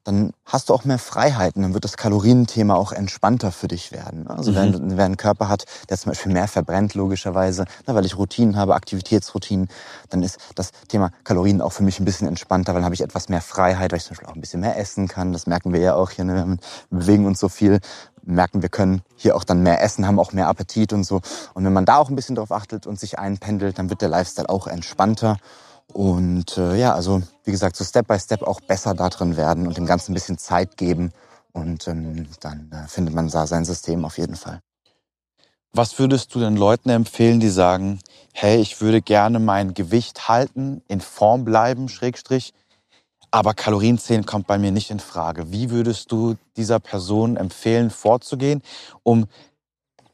dann 0.05 0.33
hast 0.45 0.69
du 0.69 0.73
auch 0.73 0.85
mehr 0.85 0.99
Freiheiten, 0.99 1.63
dann 1.63 1.73
wird 1.73 1.83
das 1.83 1.97
Kalorienthema 1.97 2.75
auch 2.75 2.91
entspannter 2.91 3.51
für 3.51 3.67
dich 3.67 3.91
werden. 3.91 4.27
Also 4.27 4.51
mhm. 4.51 4.55
wenn, 4.55 4.97
wer 4.97 5.05
einen 5.05 5.17
Körper 5.17 5.49
hat, 5.49 5.65
der 5.89 5.97
zum 5.97 6.11
Beispiel 6.11 6.31
mehr 6.31 6.47
verbrennt, 6.47 6.93
logischerweise, 6.93 7.65
na, 7.87 7.95
weil 7.95 8.05
ich 8.05 8.17
Routinen 8.17 8.55
habe, 8.55 8.75
Aktivitätsroutinen, 8.75 9.67
dann 10.09 10.21
ist 10.21 10.37
das 10.53 10.71
Thema 10.87 11.11
Kalorien 11.23 11.59
auch 11.59 11.71
für 11.71 11.83
mich 11.83 11.99
ein 11.99 12.05
bisschen 12.05 12.27
entspannter, 12.27 12.73
weil 12.73 12.81
dann 12.81 12.85
habe 12.85 12.95
ich 12.95 13.01
etwas 13.01 13.29
mehr 13.29 13.41
Freiheit, 13.41 13.91
weil 13.91 13.97
ich 13.97 14.05
zum 14.05 14.11
Beispiel 14.11 14.29
auch 14.29 14.35
ein 14.35 14.41
bisschen 14.41 14.61
mehr 14.61 14.77
essen 14.77 15.07
kann. 15.07 15.33
Das 15.33 15.47
merken 15.47 15.73
wir 15.73 15.79
ja 15.79 15.95
auch 15.95 16.11
hier, 16.11 16.23
ne? 16.23 16.35
wir 16.35 16.57
bewegen 16.99 17.25
uns 17.25 17.39
so 17.39 17.49
viel, 17.49 17.79
merken, 18.25 18.61
wir 18.61 18.69
können 18.69 19.01
hier 19.15 19.35
auch 19.35 19.43
dann 19.43 19.63
mehr 19.63 19.81
essen, 19.81 20.07
haben 20.07 20.19
auch 20.19 20.33
mehr 20.33 20.47
Appetit 20.47 20.93
und 20.93 21.03
so. 21.03 21.21
Und 21.53 21.65
wenn 21.65 21.73
man 21.73 21.85
da 21.85 21.97
auch 21.97 22.09
ein 22.09 22.15
bisschen 22.15 22.35
drauf 22.35 22.51
achtet 22.51 22.87
und 22.87 22.99
sich 22.99 23.19
einpendelt, 23.19 23.79
dann 23.79 23.89
wird 23.89 24.01
der 24.01 24.09
Lifestyle 24.09 24.49
auch 24.49 24.67
entspannter. 24.67 25.37
Und 25.93 26.57
äh, 26.57 26.75
ja, 26.75 26.93
also 26.93 27.21
wie 27.43 27.51
gesagt, 27.51 27.75
so 27.75 27.83
Step 27.83 28.07
by 28.07 28.19
Step 28.19 28.43
auch 28.43 28.59
besser 28.61 28.93
da 28.93 29.09
drin 29.09 29.37
werden 29.37 29.67
und 29.67 29.77
dem 29.77 29.85
Ganzen 29.85 30.11
ein 30.11 30.15
bisschen 30.15 30.37
Zeit 30.37 30.77
geben. 30.77 31.11
Und 31.53 31.87
ähm, 31.87 32.27
dann 32.41 32.71
äh, 32.71 32.87
findet 32.87 33.13
man 33.13 33.29
da 33.29 33.47
sein 33.47 33.65
System 33.65 34.03
auf 34.03 34.17
jeden 34.17 34.35
Fall. 34.35 34.59
Was 35.71 35.99
würdest 35.99 36.33
du 36.33 36.39
den 36.39 36.55
Leuten 36.55 36.89
empfehlen, 36.89 37.39
die 37.39 37.49
sagen, 37.49 37.99
hey, 38.33 38.59
ich 38.61 38.79
würde 38.81 39.01
gerne 39.01 39.39
mein 39.39 39.73
Gewicht 39.73 40.29
halten, 40.29 40.81
in 40.87 41.01
Form 41.01 41.43
bleiben, 41.43 41.89
Schrägstrich, 41.89 42.53
aber 43.35 43.53
Kalorienzählen 43.53 44.25
kommt 44.25 44.47
bei 44.47 44.57
mir 44.57 44.71
nicht 44.71 44.91
in 44.91 45.01
Frage. 45.01 45.51
Wie 45.51 45.69
würdest 45.69 46.09
du 46.09 46.35
dieser 46.55 46.79
Person 46.79 47.35
empfehlen, 47.35 47.89
vorzugehen, 47.89 48.61
um 49.03 49.25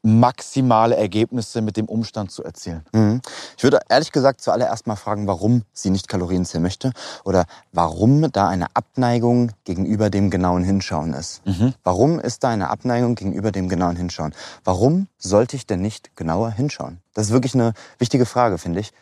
maximale 0.01 0.95
Ergebnisse 0.95 1.61
mit 1.61 1.77
dem 1.77 1.85
Umstand 1.85 2.31
zu 2.31 2.43
erzielen? 2.43 2.83
Mhm. 2.93 3.21
Ich 3.55 3.61
würde 3.61 3.79
ehrlich 3.89 4.11
gesagt 4.11 4.41
zuallererst 4.41 4.87
mal 4.87 4.95
fragen, 4.95 5.27
warum 5.27 5.61
sie 5.71 5.91
nicht 5.91 6.07
Kalorien 6.07 6.45
zählen 6.45 6.63
möchte 6.63 6.93
oder 7.23 7.45
warum 7.71 8.31
da 8.31 8.47
eine 8.47 8.75
Abneigung 8.75 9.51
gegenüber 9.65 10.09
dem 10.09 10.31
genauen 10.31 10.63
Hinschauen 10.63 11.13
ist. 11.13 11.45
Mhm. 11.45 11.75
Warum 11.83 12.19
ist 12.19 12.43
da 12.43 12.49
eine 12.49 12.71
Abneigung 12.71 13.13
gegenüber 13.13 13.51
dem 13.51 13.69
genauen 13.69 13.97
Hinschauen? 13.97 14.33
Warum 14.63 15.05
sollte 15.19 15.57
ich 15.57 15.67
denn 15.67 15.81
nicht 15.81 16.15
genauer 16.15 16.49
hinschauen? 16.49 16.97
Das 17.13 17.27
ist 17.27 17.33
wirklich 17.33 17.53
eine 17.53 17.73
wichtige 17.99 18.25
Frage, 18.25 18.57
finde 18.57 18.79
ich. 18.79 18.93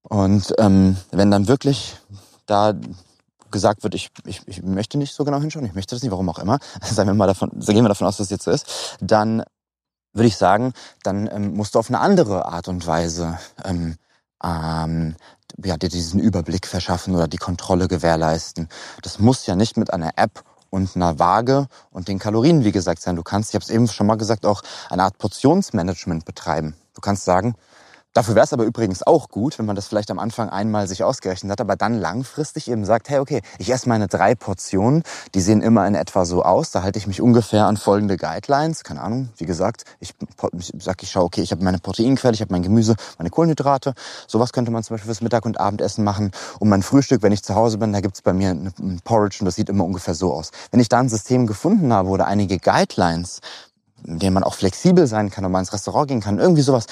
Und 0.00 0.54
ähm, 0.56 0.96
wenn 1.10 1.30
dann 1.30 1.46
wirklich 1.46 1.98
da 2.46 2.72
gesagt 3.50 3.82
wird, 3.82 3.94
ich, 3.94 4.10
ich, 4.24 4.42
ich 4.46 4.62
möchte 4.62 4.98
nicht 4.98 5.14
so 5.14 5.24
genau 5.24 5.40
hinschauen, 5.40 5.66
ich 5.66 5.74
möchte 5.74 5.94
das 5.94 6.02
nicht, 6.02 6.10
warum 6.10 6.28
auch 6.28 6.38
immer, 6.38 6.58
sagen 6.82 7.08
wir 7.08 7.14
mal 7.14 7.26
davon, 7.26 7.50
gehen 7.50 7.84
wir 7.84 7.88
davon 7.88 8.06
aus, 8.06 8.16
dass 8.16 8.26
es 8.26 8.30
jetzt 8.30 8.44
so 8.44 8.50
ist, 8.50 8.96
dann 9.00 9.42
würde 10.12 10.28
ich 10.28 10.36
sagen, 10.36 10.72
dann 11.02 11.28
ähm, 11.32 11.54
musst 11.54 11.74
du 11.74 11.78
auf 11.78 11.88
eine 11.88 12.00
andere 12.00 12.46
Art 12.46 12.68
und 12.68 12.86
Weise 12.86 13.38
ähm, 13.64 13.96
ähm, 14.42 15.16
ja, 15.64 15.76
dir 15.76 15.88
diesen 15.88 16.20
Überblick 16.20 16.66
verschaffen 16.66 17.14
oder 17.14 17.28
die 17.28 17.36
Kontrolle 17.36 17.88
gewährleisten. 17.88 18.68
Das 19.02 19.18
muss 19.18 19.46
ja 19.46 19.56
nicht 19.56 19.76
mit 19.76 19.92
einer 19.92 20.12
App 20.16 20.42
und 20.70 20.96
einer 20.96 21.18
Waage 21.18 21.66
und 21.90 22.08
den 22.08 22.18
Kalorien, 22.18 22.64
wie 22.64 22.72
gesagt, 22.72 23.02
sein. 23.02 23.16
Du 23.16 23.22
kannst, 23.22 23.50
ich 23.50 23.54
habe 23.54 23.64
es 23.64 23.70
eben 23.70 23.88
schon 23.88 24.06
mal 24.06 24.16
gesagt, 24.16 24.46
auch 24.46 24.62
eine 24.88 25.02
Art 25.02 25.18
Portionsmanagement 25.18 26.24
betreiben. 26.24 26.74
Du 26.94 27.00
kannst 27.00 27.24
sagen, 27.24 27.54
Dafür 28.12 28.34
wäre 28.34 28.42
es 28.42 28.52
aber 28.52 28.64
übrigens 28.64 29.06
auch 29.06 29.28
gut, 29.28 29.56
wenn 29.60 29.66
man 29.66 29.76
das 29.76 29.86
vielleicht 29.86 30.10
am 30.10 30.18
Anfang 30.18 30.48
einmal 30.48 30.88
sich 30.88 31.04
ausgerechnet 31.04 31.52
hat, 31.52 31.60
aber 31.60 31.76
dann 31.76 31.94
langfristig 31.94 32.68
eben 32.68 32.84
sagt, 32.84 33.08
hey, 33.08 33.20
okay, 33.20 33.40
ich 33.58 33.70
esse 33.70 33.88
meine 33.88 34.08
drei 34.08 34.34
Portionen, 34.34 35.04
die 35.36 35.40
sehen 35.40 35.62
immer 35.62 35.86
in 35.86 35.94
etwa 35.94 36.24
so 36.24 36.42
aus, 36.42 36.72
da 36.72 36.82
halte 36.82 36.98
ich 36.98 37.06
mich 37.06 37.20
ungefähr 37.20 37.66
an 37.66 37.76
folgende 37.76 38.16
Guidelines, 38.16 38.82
keine 38.82 39.00
Ahnung, 39.00 39.28
wie 39.36 39.46
gesagt, 39.46 39.84
ich, 40.00 40.14
ich 40.58 40.72
sag, 40.80 41.00
ich 41.04 41.10
schaue, 41.12 41.22
okay, 41.22 41.42
ich 41.42 41.52
habe 41.52 41.62
meine 41.62 41.78
Proteinquelle, 41.78 42.34
ich 42.34 42.40
habe 42.40 42.52
mein 42.52 42.64
Gemüse, 42.64 42.96
meine 43.18 43.30
Kohlenhydrate, 43.30 43.94
sowas 44.26 44.52
könnte 44.52 44.72
man 44.72 44.82
zum 44.82 44.94
Beispiel 44.94 45.06
fürs 45.06 45.20
Mittag- 45.20 45.46
und 45.46 45.60
Abendessen 45.60 46.02
machen. 46.02 46.32
Und 46.58 46.68
mein 46.68 46.82
Frühstück, 46.82 47.22
wenn 47.22 47.32
ich 47.32 47.44
zu 47.44 47.54
Hause 47.54 47.78
bin, 47.78 47.92
da 47.92 48.00
gibt's 48.00 48.22
bei 48.22 48.32
mir 48.32 48.50
ein 48.50 49.00
Porridge 49.04 49.36
und 49.40 49.44
das 49.44 49.54
sieht 49.54 49.68
immer 49.68 49.84
ungefähr 49.84 50.14
so 50.14 50.34
aus. 50.34 50.50
Wenn 50.72 50.80
ich 50.80 50.88
da 50.88 50.98
ein 50.98 51.08
System 51.08 51.46
gefunden 51.46 51.92
habe 51.92 52.08
oder 52.08 52.26
einige 52.26 52.58
Guidelines, 52.58 53.40
in 54.04 54.18
denen 54.18 54.34
man 54.34 54.42
auch 54.42 54.54
flexibel 54.54 55.06
sein 55.06 55.30
kann 55.30 55.44
und 55.44 55.52
mal 55.52 55.60
ins 55.60 55.72
Restaurant 55.72 56.08
gehen 56.08 56.20
kann, 56.20 56.38
irgendwie 56.38 56.62
sowas, 56.62 56.86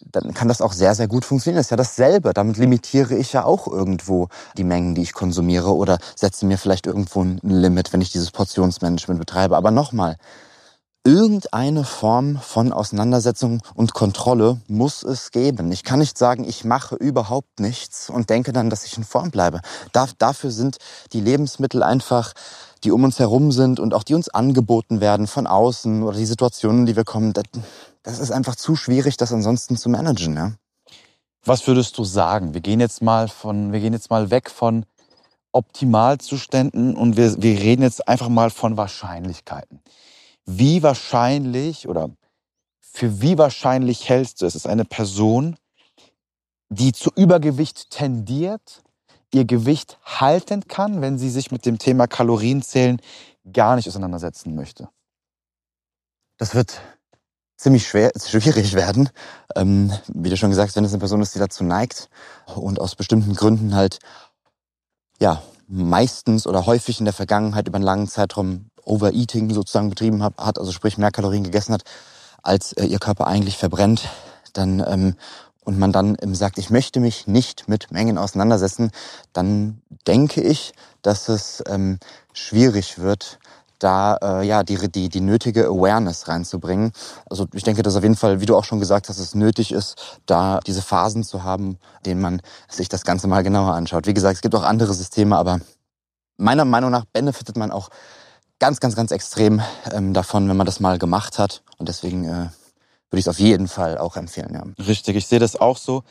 dann 0.00 0.34
kann 0.34 0.48
das 0.48 0.60
auch 0.60 0.72
sehr, 0.72 0.94
sehr 0.94 1.08
gut 1.08 1.24
funktionieren. 1.24 1.58
Das 1.58 1.66
ist 1.66 1.70
ja 1.70 1.76
dasselbe. 1.76 2.32
Damit 2.32 2.56
limitiere 2.56 3.14
ich 3.14 3.32
ja 3.32 3.44
auch 3.44 3.66
irgendwo 3.66 4.28
die 4.56 4.64
Mengen, 4.64 4.94
die 4.94 5.02
ich 5.02 5.12
konsumiere 5.12 5.74
oder 5.74 5.98
setze 6.14 6.46
mir 6.46 6.58
vielleicht 6.58 6.86
irgendwo 6.86 7.22
ein 7.22 7.40
Limit, 7.42 7.92
wenn 7.92 8.00
ich 8.00 8.10
dieses 8.10 8.30
Portionsmanagement 8.30 9.20
betreibe. 9.20 9.56
Aber 9.56 9.70
nochmal, 9.70 10.16
irgendeine 11.06 11.84
Form 11.84 12.36
von 12.38 12.72
Auseinandersetzung 12.72 13.62
und 13.74 13.94
Kontrolle 13.94 14.60
muss 14.66 15.04
es 15.04 15.30
geben. 15.30 15.70
Ich 15.70 15.84
kann 15.84 16.00
nicht 16.00 16.18
sagen, 16.18 16.42
ich 16.42 16.64
mache 16.64 16.96
überhaupt 16.96 17.60
nichts 17.60 18.10
und 18.10 18.28
denke 18.28 18.52
dann, 18.52 18.70
dass 18.70 18.84
ich 18.84 18.96
in 18.98 19.04
Form 19.04 19.30
bleibe. 19.30 19.60
dafür 19.92 20.50
sind 20.50 20.78
die 21.12 21.20
Lebensmittel 21.20 21.84
einfach 21.84 22.32
die 22.84 22.90
um 22.90 23.04
uns 23.04 23.18
herum 23.18 23.52
sind 23.52 23.80
und 23.80 23.94
auch 23.94 24.02
die 24.02 24.14
uns 24.14 24.28
angeboten 24.28 25.00
werden 25.00 25.26
von 25.26 25.46
außen 25.46 26.02
oder 26.02 26.16
die 26.16 26.26
Situationen, 26.26 26.86
die 26.86 26.96
wir 26.96 27.04
kommen, 27.04 27.32
das, 27.32 27.44
das 28.02 28.18
ist 28.18 28.30
einfach 28.30 28.56
zu 28.56 28.76
schwierig, 28.76 29.16
das 29.16 29.32
ansonsten 29.32 29.76
zu 29.76 29.88
managen. 29.88 30.36
Ja? 30.36 30.52
Was 31.44 31.66
würdest 31.66 31.96
du 31.98 32.04
sagen? 32.04 32.54
Wir 32.54 32.60
gehen 32.60 32.80
jetzt 32.80 33.02
mal 33.02 33.28
von, 33.28 33.72
wir 33.72 33.80
gehen 33.80 33.92
jetzt 33.92 34.10
mal 34.10 34.30
weg 34.30 34.50
von 34.50 34.84
Optimalzuständen 35.52 36.96
und 36.96 37.16
wir, 37.16 37.40
wir 37.42 37.58
reden 37.58 37.82
jetzt 37.82 38.06
einfach 38.08 38.28
mal 38.28 38.50
von 38.50 38.76
Wahrscheinlichkeiten. 38.76 39.80
Wie 40.44 40.82
wahrscheinlich 40.82 41.88
oder 41.88 42.10
für 42.80 43.20
wie 43.20 43.38
wahrscheinlich 43.38 44.08
hältst 44.08 44.42
du 44.42 44.46
es, 44.46 44.54
ist 44.54 44.66
eine 44.66 44.84
Person, 44.84 45.56
die 46.68 46.92
zu 46.92 47.10
Übergewicht 47.14 47.90
tendiert, 47.90 48.82
ihr 49.36 49.44
Gewicht 49.44 49.98
halten 50.04 50.66
kann, 50.66 51.00
wenn 51.00 51.18
sie 51.18 51.30
sich 51.30 51.50
mit 51.50 51.66
dem 51.66 51.78
Thema 51.78 52.06
Kalorienzählen 52.06 53.00
gar 53.52 53.76
nicht 53.76 53.88
auseinandersetzen 53.88 54.54
möchte? 54.54 54.88
Das 56.38 56.54
wird 56.54 56.80
ziemlich 57.56 57.86
schwer, 57.86 58.12
schwierig 58.16 58.74
werden. 58.74 59.08
Ähm, 59.54 59.92
wie 60.08 60.30
du 60.30 60.36
schon 60.36 60.50
gesagt 60.50 60.70
hast, 60.70 60.76
wenn 60.76 60.84
es 60.84 60.92
eine 60.92 61.00
Person 61.00 61.22
ist, 61.22 61.34
die 61.34 61.38
dazu 61.38 61.64
neigt 61.64 62.08
und 62.54 62.80
aus 62.80 62.94
bestimmten 62.94 63.34
Gründen 63.34 63.74
halt, 63.74 63.98
ja, 65.20 65.42
meistens 65.68 66.46
oder 66.46 66.66
häufig 66.66 66.98
in 66.98 67.06
der 67.06 67.14
Vergangenheit 67.14 67.66
über 67.68 67.76
einen 67.76 67.84
langen 67.84 68.08
Zeitraum 68.08 68.70
Overeating 68.84 69.50
sozusagen 69.52 69.90
betrieben 69.90 70.22
hat, 70.22 70.58
also 70.58 70.70
sprich 70.70 70.96
mehr 70.96 71.10
Kalorien 71.10 71.42
gegessen 71.42 71.72
hat, 71.74 71.82
als 72.42 72.72
äh, 72.74 72.84
ihr 72.84 73.00
Körper 73.00 73.26
eigentlich 73.26 73.56
verbrennt, 73.56 74.08
dann 74.52 74.84
ähm, 74.86 75.16
und 75.66 75.78
man 75.78 75.92
dann 75.92 76.16
ähm, 76.22 76.34
sagt, 76.34 76.58
ich 76.58 76.70
möchte 76.70 77.00
mich 77.00 77.26
nicht 77.26 77.68
mit 77.68 77.90
Mengen 77.90 78.18
auseinandersetzen, 78.18 78.92
dann 79.32 79.82
denke 80.06 80.40
ich, 80.40 80.72
dass 81.02 81.28
es 81.28 81.62
ähm, 81.66 81.98
schwierig 82.32 83.00
wird, 83.00 83.40
da 83.80 84.16
äh, 84.22 84.46
ja 84.46 84.62
die, 84.62 84.76
die, 84.90 85.08
die 85.08 85.20
nötige 85.20 85.66
Awareness 85.66 86.28
reinzubringen. 86.28 86.92
Also 87.28 87.46
ich 87.52 87.64
denke, 87.64 87.82
dass 87.82 87.96
auf 87.96 88.04
jeden 88.04 88.16
Fall, 88.16 88.40
wie 88.40 88.46
du 88.46 88.56
auch 88.56 88.64
schon 88.64 88.78
gesagt 88.78 89.08
hast, 89.08 89.18
es 89.18 89.34
nötig 89.34 89.72
ist, 89.72 90.20
da 90.24 90.60
diese 90.60 90.82
Phasen 90.82 91.24
zu 91.24 91.42
haben, 91.42 91.78
denen 92.06 92.20
man 92.20 92.40
sich 92.68 92.88
das 92.88 93.04
Ganze 93.04 93.26
mal 93.26 93.42
genauer 93.42 93.74
anschaut. 93.74 94.06
Wie 94.06 94.14
gesagt, 94.14 94.36
es 94.36 94.42
gibt 94.42 94.54
auch 94.54 94.62
andere 94.62 94.94
Systeme, 94.94 95.36
aber 95.36 95.60
meiner 96.36 96.64
Meinung 96.64 96.92
nach 96.92 97.04
benefitet 97.12 97.56
man 97.56 97.72
auch 97.72 97.88
ganz, 98.60 98.78
ganz, 98.78 98.94
ganz 98.94 99.10
extrem 99.10 99.60
ähm, 99.92 100.14
davon, 100.14 100.48
wenn 100.48 100.56
man 100.56 100.66
das 100.66 100.78
mal 100.78 100.98
gemacht 100.98 101.40
hat. 101.40 101.62
Und 101.76 101.88
deswegen 101.88 102.24
äh, 102.24 102.48
würde 103.10 103.20
ich 103.20 103.24
es 103.24 103.28
auf 103.28 103.38
jeden 103.38 103.68
Fall 103.68 103.98
auch 103.98 104.16
empfehlen. 104.16 104.52
Ja. 104.52 104.84
Richtig, 104.84 105.16
ich 105.16 105.26
sehe 105.26 105.38
das 105.38 105.56
auch 105.56 105.76
so. 105.76 106.02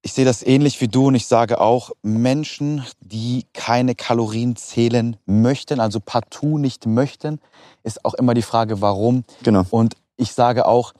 Ich 0.00 0.12
sehe 0.12 0.24
das 0.24 0.44
ähnlich 0.44 0.80
wie 0.80 0.88
du 0.88 1.08
und 1.08 1.16
ich 1.16 1.26
sage 1.26 1.60
auch, 1.60 1.90
Menschen, 2.02 2.84
die 3.00 3.46
keine 3.52 3.94
Kalorien 3.94 4.54
zählen 4.54 5.16
möchten, 5.26 5.80
also 5.80 5.98
partout 5.98 6.58
nicht 6.58 6.86
möchten, 6.86 7.40
ist 7.82 8.04
auch 8.04 8.14
immer 8.14 8.34
die 8.34 8.42
Frage, 8.42 8.80
warum. 8.80 9.24
Genau. 9.42 9.64
Und 9.70 9.96
ich 10.16 10.32
sage 10.32 10.66
auch, 10.66 10.92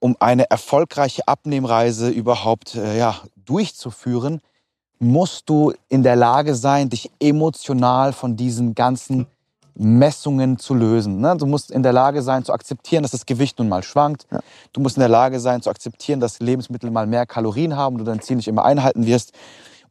um 0.00 0.16
eine 0.20 0.50
erfolgreiche 0.50 1.26
Abnehmreise 1.28 2.10
überhaupt 2.10 2.74
äh, 2.74 2.98
ja, 2.98 3.20
durchzuführen, 3.36 4.40
musst 4.98 5.48
du 5.48 5.72
in 5.88 6.02
der 6.02 6.16
Lage 6.16 6.54
sein, 6.54 6.90
dich 6.90 7.10
emotional 7.20 8.12
von 8.12 8.36
diesen 8.36 8.74
ganzen 8.74 9.26
Messungen 9.74 10.58
zu 10.58 10.74
lösen. 10.74 11.20
Ne? 11.20 11.36
Du 11.36 11.46
musst 11.46 11.70
in 11.70 11.82
der 11.82 11.92
Lage 11.92 12.22
sein 12.22 12.44
zu 12.44 12.52
akzeptieren, 12.52 13.02
dass 13.02 13.12
das 13.12 13.26
Gewicht 13.26 13.58
nun 13.58 13.68
mal 13.68 13.82
schwankt. 13.82 14.26
Ja. 14.30 14.40
Du 14.72 14.80
musst 14.80 14.96
in 14.96 15.00
der 15.00 15.08
Lage 15.08 15.40
sein 15.40 15.62
zu 15.62 15.70
akzeptieren, 15.70 16.20
dass 16.20 16.40
Lebensmittel 16.40 16.90
mal 16.90 17.06
mehr 17.06 17.26
Kalorien 17.26 17.76
haben 17.76 17.94
und 17.94 17.98
du 18.00 18.04
dein 18.04 18.20
Ziel 18.20 18.36
nicht 18.36 18.48
immer 18.48 18.64
einhalten 18.64 19.06
wirst. 19.06 19.32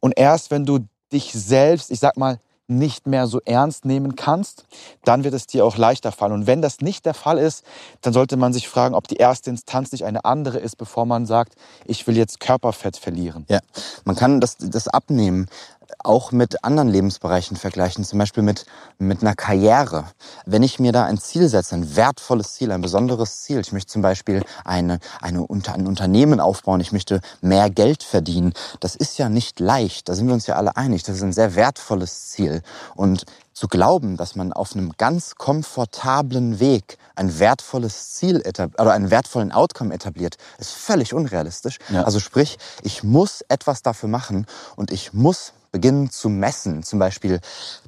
Und 0.00 0.18
erst 0.18 0.50
wenn 0.50 0.64
du 0.64 0.80
dich 1.12 1.32
selbst, 1.32 1.90
ich 1.90 2.00
sag 2.00 2.16
mal, 2.16 2.38
nicht 2.66 3.06
mehr 3.06 3.26
so 3.26 3.40
ernst 3.44 3.84
nehmen 3.84 4.16
kannst, 4.16 4.64
dann 5.04 5.22
wird 5.24 5.34
es 5.34 5.46
dir 5.46 5.64
auch 5.64 5.76
leichter 5.76 6.12
fallen. 6.12 6.32
Und 6.32 6.46
wenn 6.46 6.62
das 6.62 6.80
nicht 6.80 7.04
der 7.04 7.14
Fall 7.14 7.38
ist, 7.38 7.64
dann 8.00 8.12
sollte 8.12 8.36
man 8.36 8.52
sich 8.52 8.68
fragen, 8.68 8.94
ob 8.94 9.06
die 9.06 9.16
erste 9.16 9.50
Instanz 9.50 9.92
nicht 9.92 10.04
eine 10.04 10.24
andere 10.24 10.58
ist, 10.58 10.76
bevor 10.76 11.04
man 11.04 11.26
sagt, 11.26 11.54
ich 11.84 12.06
will 12.06 12.16
jetzt 12.16 12.40
Körperfett 12.40 12.96
verlieren. 12.96 13.44
Ja, 13.48 13.60
man 14.04 14.16
kann 14.16 14.40
das, 14.40 14.56
das 14.56 14.88
abnehmen 14.88 15.48
auch 15.98 16.32
mit 16.32 16.64
anderen 16.64 16.88
Lebensbereichen 16.88 17.56
vergleichen, 17.56 18.04
zum 18.04 18.18
Beispiel 18.18 18.42
mit, 18.42 18.66
mit 18.98 19.22
einer 19.22 19.34
Karriere. 19.34 20.04
Wenn 20.46 20.62
ich 20.62 20.78
mir 20.78 20.92
da 20.92 21.04
ein 21.04 21.18
Ziel 21.18 21.48
setze, 21.48 21.74
ein 21.74 21.96
wertvolles 21.96 22.54
Ziel, 22.54 22.72
ein 22.72 22.80
besonderes 22.80 23.42
Ziel, 23.42 23.60
ich 23.60 23.72
möchte 23.72 23.92
zum 23.92 24.02
Beispiel 24.02 24.42
eine, 24.64 24.98
eine, 25.20 25.46
ein 25.48 25.86
Unternehmen 25.86 26.40
aufbauen, 26.40 26.80
ich 26.80 26.92
möchte 26.92 27.20
mehr 27.40 27.70
Geld 27.70 28.02
verdienen, 28.02 28.52
das 28.80 28.94
ist 28.96 29.18
ja 29.18 29.28
nicht 29.28 29.60
leicht, 29.60 30.08
da 30.08 30.14
sind 30.14 30.26
wir 30.26 30.34
uns 30.34 30.46
ja 30.46 30.56
alle 30.56 30.76
einig, 30.76 31.02
das 31.02 31.16
ist 31.16 31.22
ein 31.22 31.32
sehr 31.32 31.54
wertvolles 31.54 32.30
Ziel. 32.30 32.62
Und 32.94 33.24
zu 33.54 33.68
glauben, 33.68 34.16
dass 34.16 34.34
man 34.34 34.52
auf 34.52 34.74
einem 34.74 34.92
ganz 34.98 35.36
komfortablen 35.36 36.58
Weg 36.58 36.98
ein 37.14 37.38
wertvolles 37.38 38.14
Ziel 38.14 38.42
oder 38.78 38.92
einen 38.92 39.10
wertvollen 39.10 39.52
Outcome 39.52 39.94
etabliert, 39.94 40.36
ist 40.58 40.72
völlig 40.72 41.14
unrealistisch. 41.14 41.78
Ja. 41.88 42.02
Also 42.02 42.18
sprich, 42.18 42.58
ich 42.82 43.04
muss 43.04 43.42
etwas 43.48 43.82
dafür 43.82 44.08
machen 44.08 44.46
und 44.74 44.90
ich 44.90 45.12
muss 45.12 45.52
beginnen 45.74 46.08
zu 46.08 46.28
messen. 46.28 46.84
Zum 46.84 47.00
Beispiel 47.00 47.40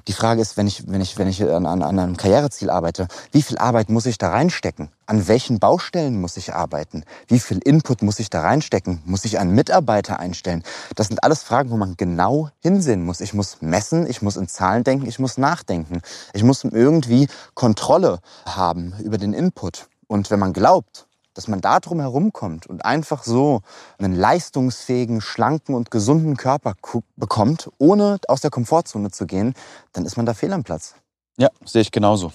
die 0.09 0.11
Frage 0.11 0.41
ist, 0.41 0.57
wenn 0.57 0.67
ich, 0.67 0.83
wenn 0.89 0.99
ich, 0.99 1.17
wenn 1.17 1.29
ich 1.29 1.41
an, 1.41 1.65
an, 1.65 1.81
an 1.81 1.97
einem 1.97 2.17
Karriereziel 2.17 2.69
arbeite, 2.69 3.07
wie 3.31 3.41
viel 3.41 3.57
Arbeit 3.57 3.87
muss 3.87 4.05
ich 4.05 4.17
da 4.17 4.29
reinstecken? 4.29 4.89
An 5.05 5.29
welchen 5.29 5.59
Baustellen 5.59 6.19
muss 6.19 6.35
ich 6.35 6.53
arbeiten? 6.53 7.05
Wie 7.29 7.39
viel 7.39 7.59
Input 7.59 8.01
muss 8.01 8.19
ich 8.19 8.29
da 8.29 8.41
reinstecken? 8.41 9.01
Muss 9.05 9.23
ich 9.23 9.39
einen 9.39 9.55
Mitarbeiter 9.55 10.19
einstellen? 10.19 10.63
Das 10.95 11.07
sind 11.07 11.23
alles 11.23 11.43
Fragen, 11.43 11.69
wo 11.69 11.77
man 11.77 11.95
genau 11.95 12.49
hinsehen 12.59 13.05
muss. 13.05 13.21
Ich 13.21 13.33
muss 13.33 13.61
messen, 13.61 14.05
ich 14.05 14.21
muss 14.21 14.35
in 14.35 14.49
Zahlen 14.49 14.83
denken, 14.83 15.07
ich 15.07 15.17
muss 15.17 15.37
nachdenken. 15.37 16.01
Ich 16.33 16.43
muss 16.43 16.65
irgendwie 16.65 17.29
Kontrolle 17.53 18.19
haben 18.45 18.95
über 19.01 19.17
den 19.17 19.31
Input. 19.31 19.87
Und 20.07 20.29
wenn 20.29 20.39
man 20.39 20.51
glaubt, 20.51 21.06
dass 21.37 21.47
man 21.47 21.61
da 21.61 21.79
drum 21.79 21.99
herumkommt 21.99 22.65
und 22.65 22.83
einfach 22.83 23.23
so 23.23 23.61
einen 23.99 24.15
leistungsfähigen, 24.15 25.21
schlanken 25.21 25.75
und 25.75 25.91
gesunden 25.91 26.35
Körper 26.35 26.73
bekommt, 27.15 27.69
ohne 27.77 28.17
aus 28.27 28.41
der 28.41 28.49
Komfortzone 28.49 29.11
zu 29.11 29.27
gehen, 29.27 29.53
dann 29.93 30.05
ist 30.05 30.17
man 30.17 30.25
da 30.25 30.33
fehl 30.33 30.51
am 30.51 30.63
Platz. 30.63 30.95
Ja, 31.37 31.49
sehe 31.63 31.81
ich 31.81 31.91
genauso. 31.91 32.33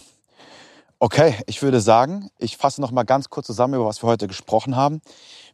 Okay, 1.01 1.35
ich 1.47 1.61
würde 1.63 1.81
sagen, 1.81 2.31
ich 2.39 2.57
fasse 2.57 2.81
noch 2.81 2.93
mal 2.93 3.03
ganz 3.03 3.29
kurz 3.29 3.49
zusammen, 3.49 3.75
über 3.75 3.87
was 3.87 4.05
wir 4.05 4.07
heute 4.07 4.29
gesprochen 4.29 4.77
haben. 4.77 5.01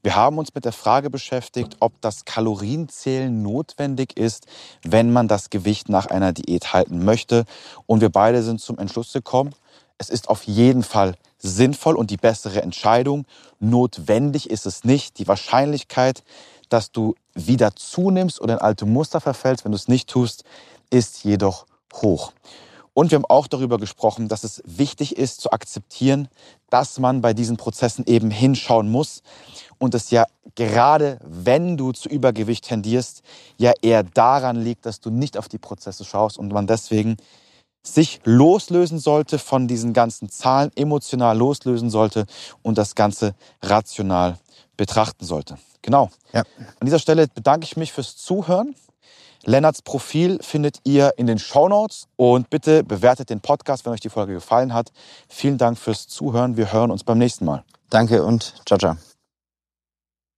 Wir 0.03 0.15
haben 0.15 0.37
uns 0.37 0.55
mit 0.55 0.67
der 0.67 0.73
Frage 0.73 1.09
beschäftigt, 1.09 1.79
ob 1.81 1.99
das 2.03 2.27
Kalorienzählen 2.27 3.43
notwendig 3.43 4.19
ist, 4.19 4.47
wenn 4.83 5.11
man 5.11 5.27
das 5.27 5.49
Gewicht 5.49 5.89
nach 5.89 6.05
einer 6.05 6.35
Diät 6.35 6.75
halten 6.75 7.03
möchte. 7.03 7.47
Und 7.87 8.03
wir 8.03 8.11
beide 8.11 8.43
sind 8.43 8.61
zum 8.61 8.77
Entschluss 8.77 9.11
gekommen, 9.15 9.55
es 9.99 10.09
ist 10.09 10.29
auf 10.29 10.45
jeden 10.45 10.83
Fall 10.83 11.17
sinnvoll 11.39 11.97
und 11.97 12.11
die 12.11 12.17
bessere 12.17 12.63
Entscheidung. 12.63 13.27
Notwendig 13.61 14.51
ist 14.51 14.67
es 14.67 14.85
nicht. 14.85 15.19
Die 15.19 15.29
Wahrscheinlichkeit, 15.29 16.23
dass 16.69 16.93
du 16.93 17.15
wieder 17.35 17.75
zunimmst 17.75 18.41
oder 18.41 18.55
in 18.55 18.61
alte 18.61 18.87
Muster 18.87 19.21
verfällst, 19.21 19.65
wenn 19.65 19.73
du 19.73 19.77
es 19.77 19.89
nicht 19.89 20.09
tust, 20.09 20.45
ist 20.91 21.25
jedoch 21.25 21.67
hoch. 21.95 22.33
Und 22.95 23.13
wir 23.13 23.17
haben 23.17 23.27
auch 23.27 23.47
darüber 23.47 23.79
gesprochen, 23.79 24.27
dass 24.27 24.43
es 24.43 24.61
wichtig 24.67 25.17
ist 25.17 25.41
zu 25.41 25.53
akzeptieren, 25.53 26.29
dass 26.69 26.99
man 26.99 27.21
bei 27.21 27.33
diesen 27.33 27.57
Prozessen 27.57 28.05
eben 28.07 28.31
hinschauen 28.31 28.91
muss 28.91 29.23
und 29.79 29.95
es 29.95 30.11
ja 30.11 30.25
gerade, 30.57 31.19
wenn 31.25 31.77
du 31.77 31.93
zu 31.93 32.09
Übergewicht 32.09 32.65
tendierst, 32.65 33.23
ja 33.57 33.73
eher 33.83 34.03
daran 34.03 34.57
liegt, 34.57 34.85
dass 34.85 34.99
du 34.99 35.11
nicht 35.11 35.39
auf 35.39 35.49
die 35.49 35.59
Prozesse 35.59 36.05
schaust 36.05 36.39
und 36.39 36.53
man 36.53 36.67
deswegen 36.67 37.17
sich 37.94 38.20
loslösen 38.24 38.98
sollte 38.98 39.38
von 39.38 39.68
diesen 39.68 39.92
ganzen 39.92 40.29
Zahlen, 40.29 40.70
emotional 40.77 41.37
loslösen 41.37 41.90
sollte 41.90 42.27
und 42.62 42.79
das 42.79 42.94
Ganze 42.94 43.35
rational 43.62 44.38
betrachten 44.77 45.24
sollte. 45.24 45.59
Genau. 45.83 46.11
Ja. 46.33 46.42
An 46.81 46.85
dieser 46.85 46.98
Stelle 46.98 47.29
bedanke 47.29 47.64
ich 47.64 47.77
mich 47.77 47.92
fürs 47.92 48.16
Zuhören. 48.16 48.74
Lennarts 49.44 49.83
Profil 49.83 50.38
findet 50.42 50.81
ihr 50.85 51.14
in 51.16 51.27
den 51.27 51.38
Show 51.38 51.68
Notes 51.68 52.09
und 52.16 52.51
bitte 52.51 52.85
bewertet 52.85 53.31
den 53.31 53.40
Podcast, 53.40 53.87
wenn 53.87 53.92
euch 53.92 54.01
die 54.01 54.11
Folge 54.11 54.35
gefallen 54.35 54.74
hat. 54.74 54.92
Vielen 55.29 55.59
Dank 55.59 55.79
fürs 55.79 56.07
Zuhören. 56.09 56.57
Wir 56.57 56.72
hören 56.72 56.90
uns 56.90 57.05
beim 57.05 57.18
nächsten 57.18 57.44
Mal. 57.44 57.64
Danke 57.88 58.24
und 58.24 58.55
ciao, 58.66 58.79
ciao. 58.79 59.08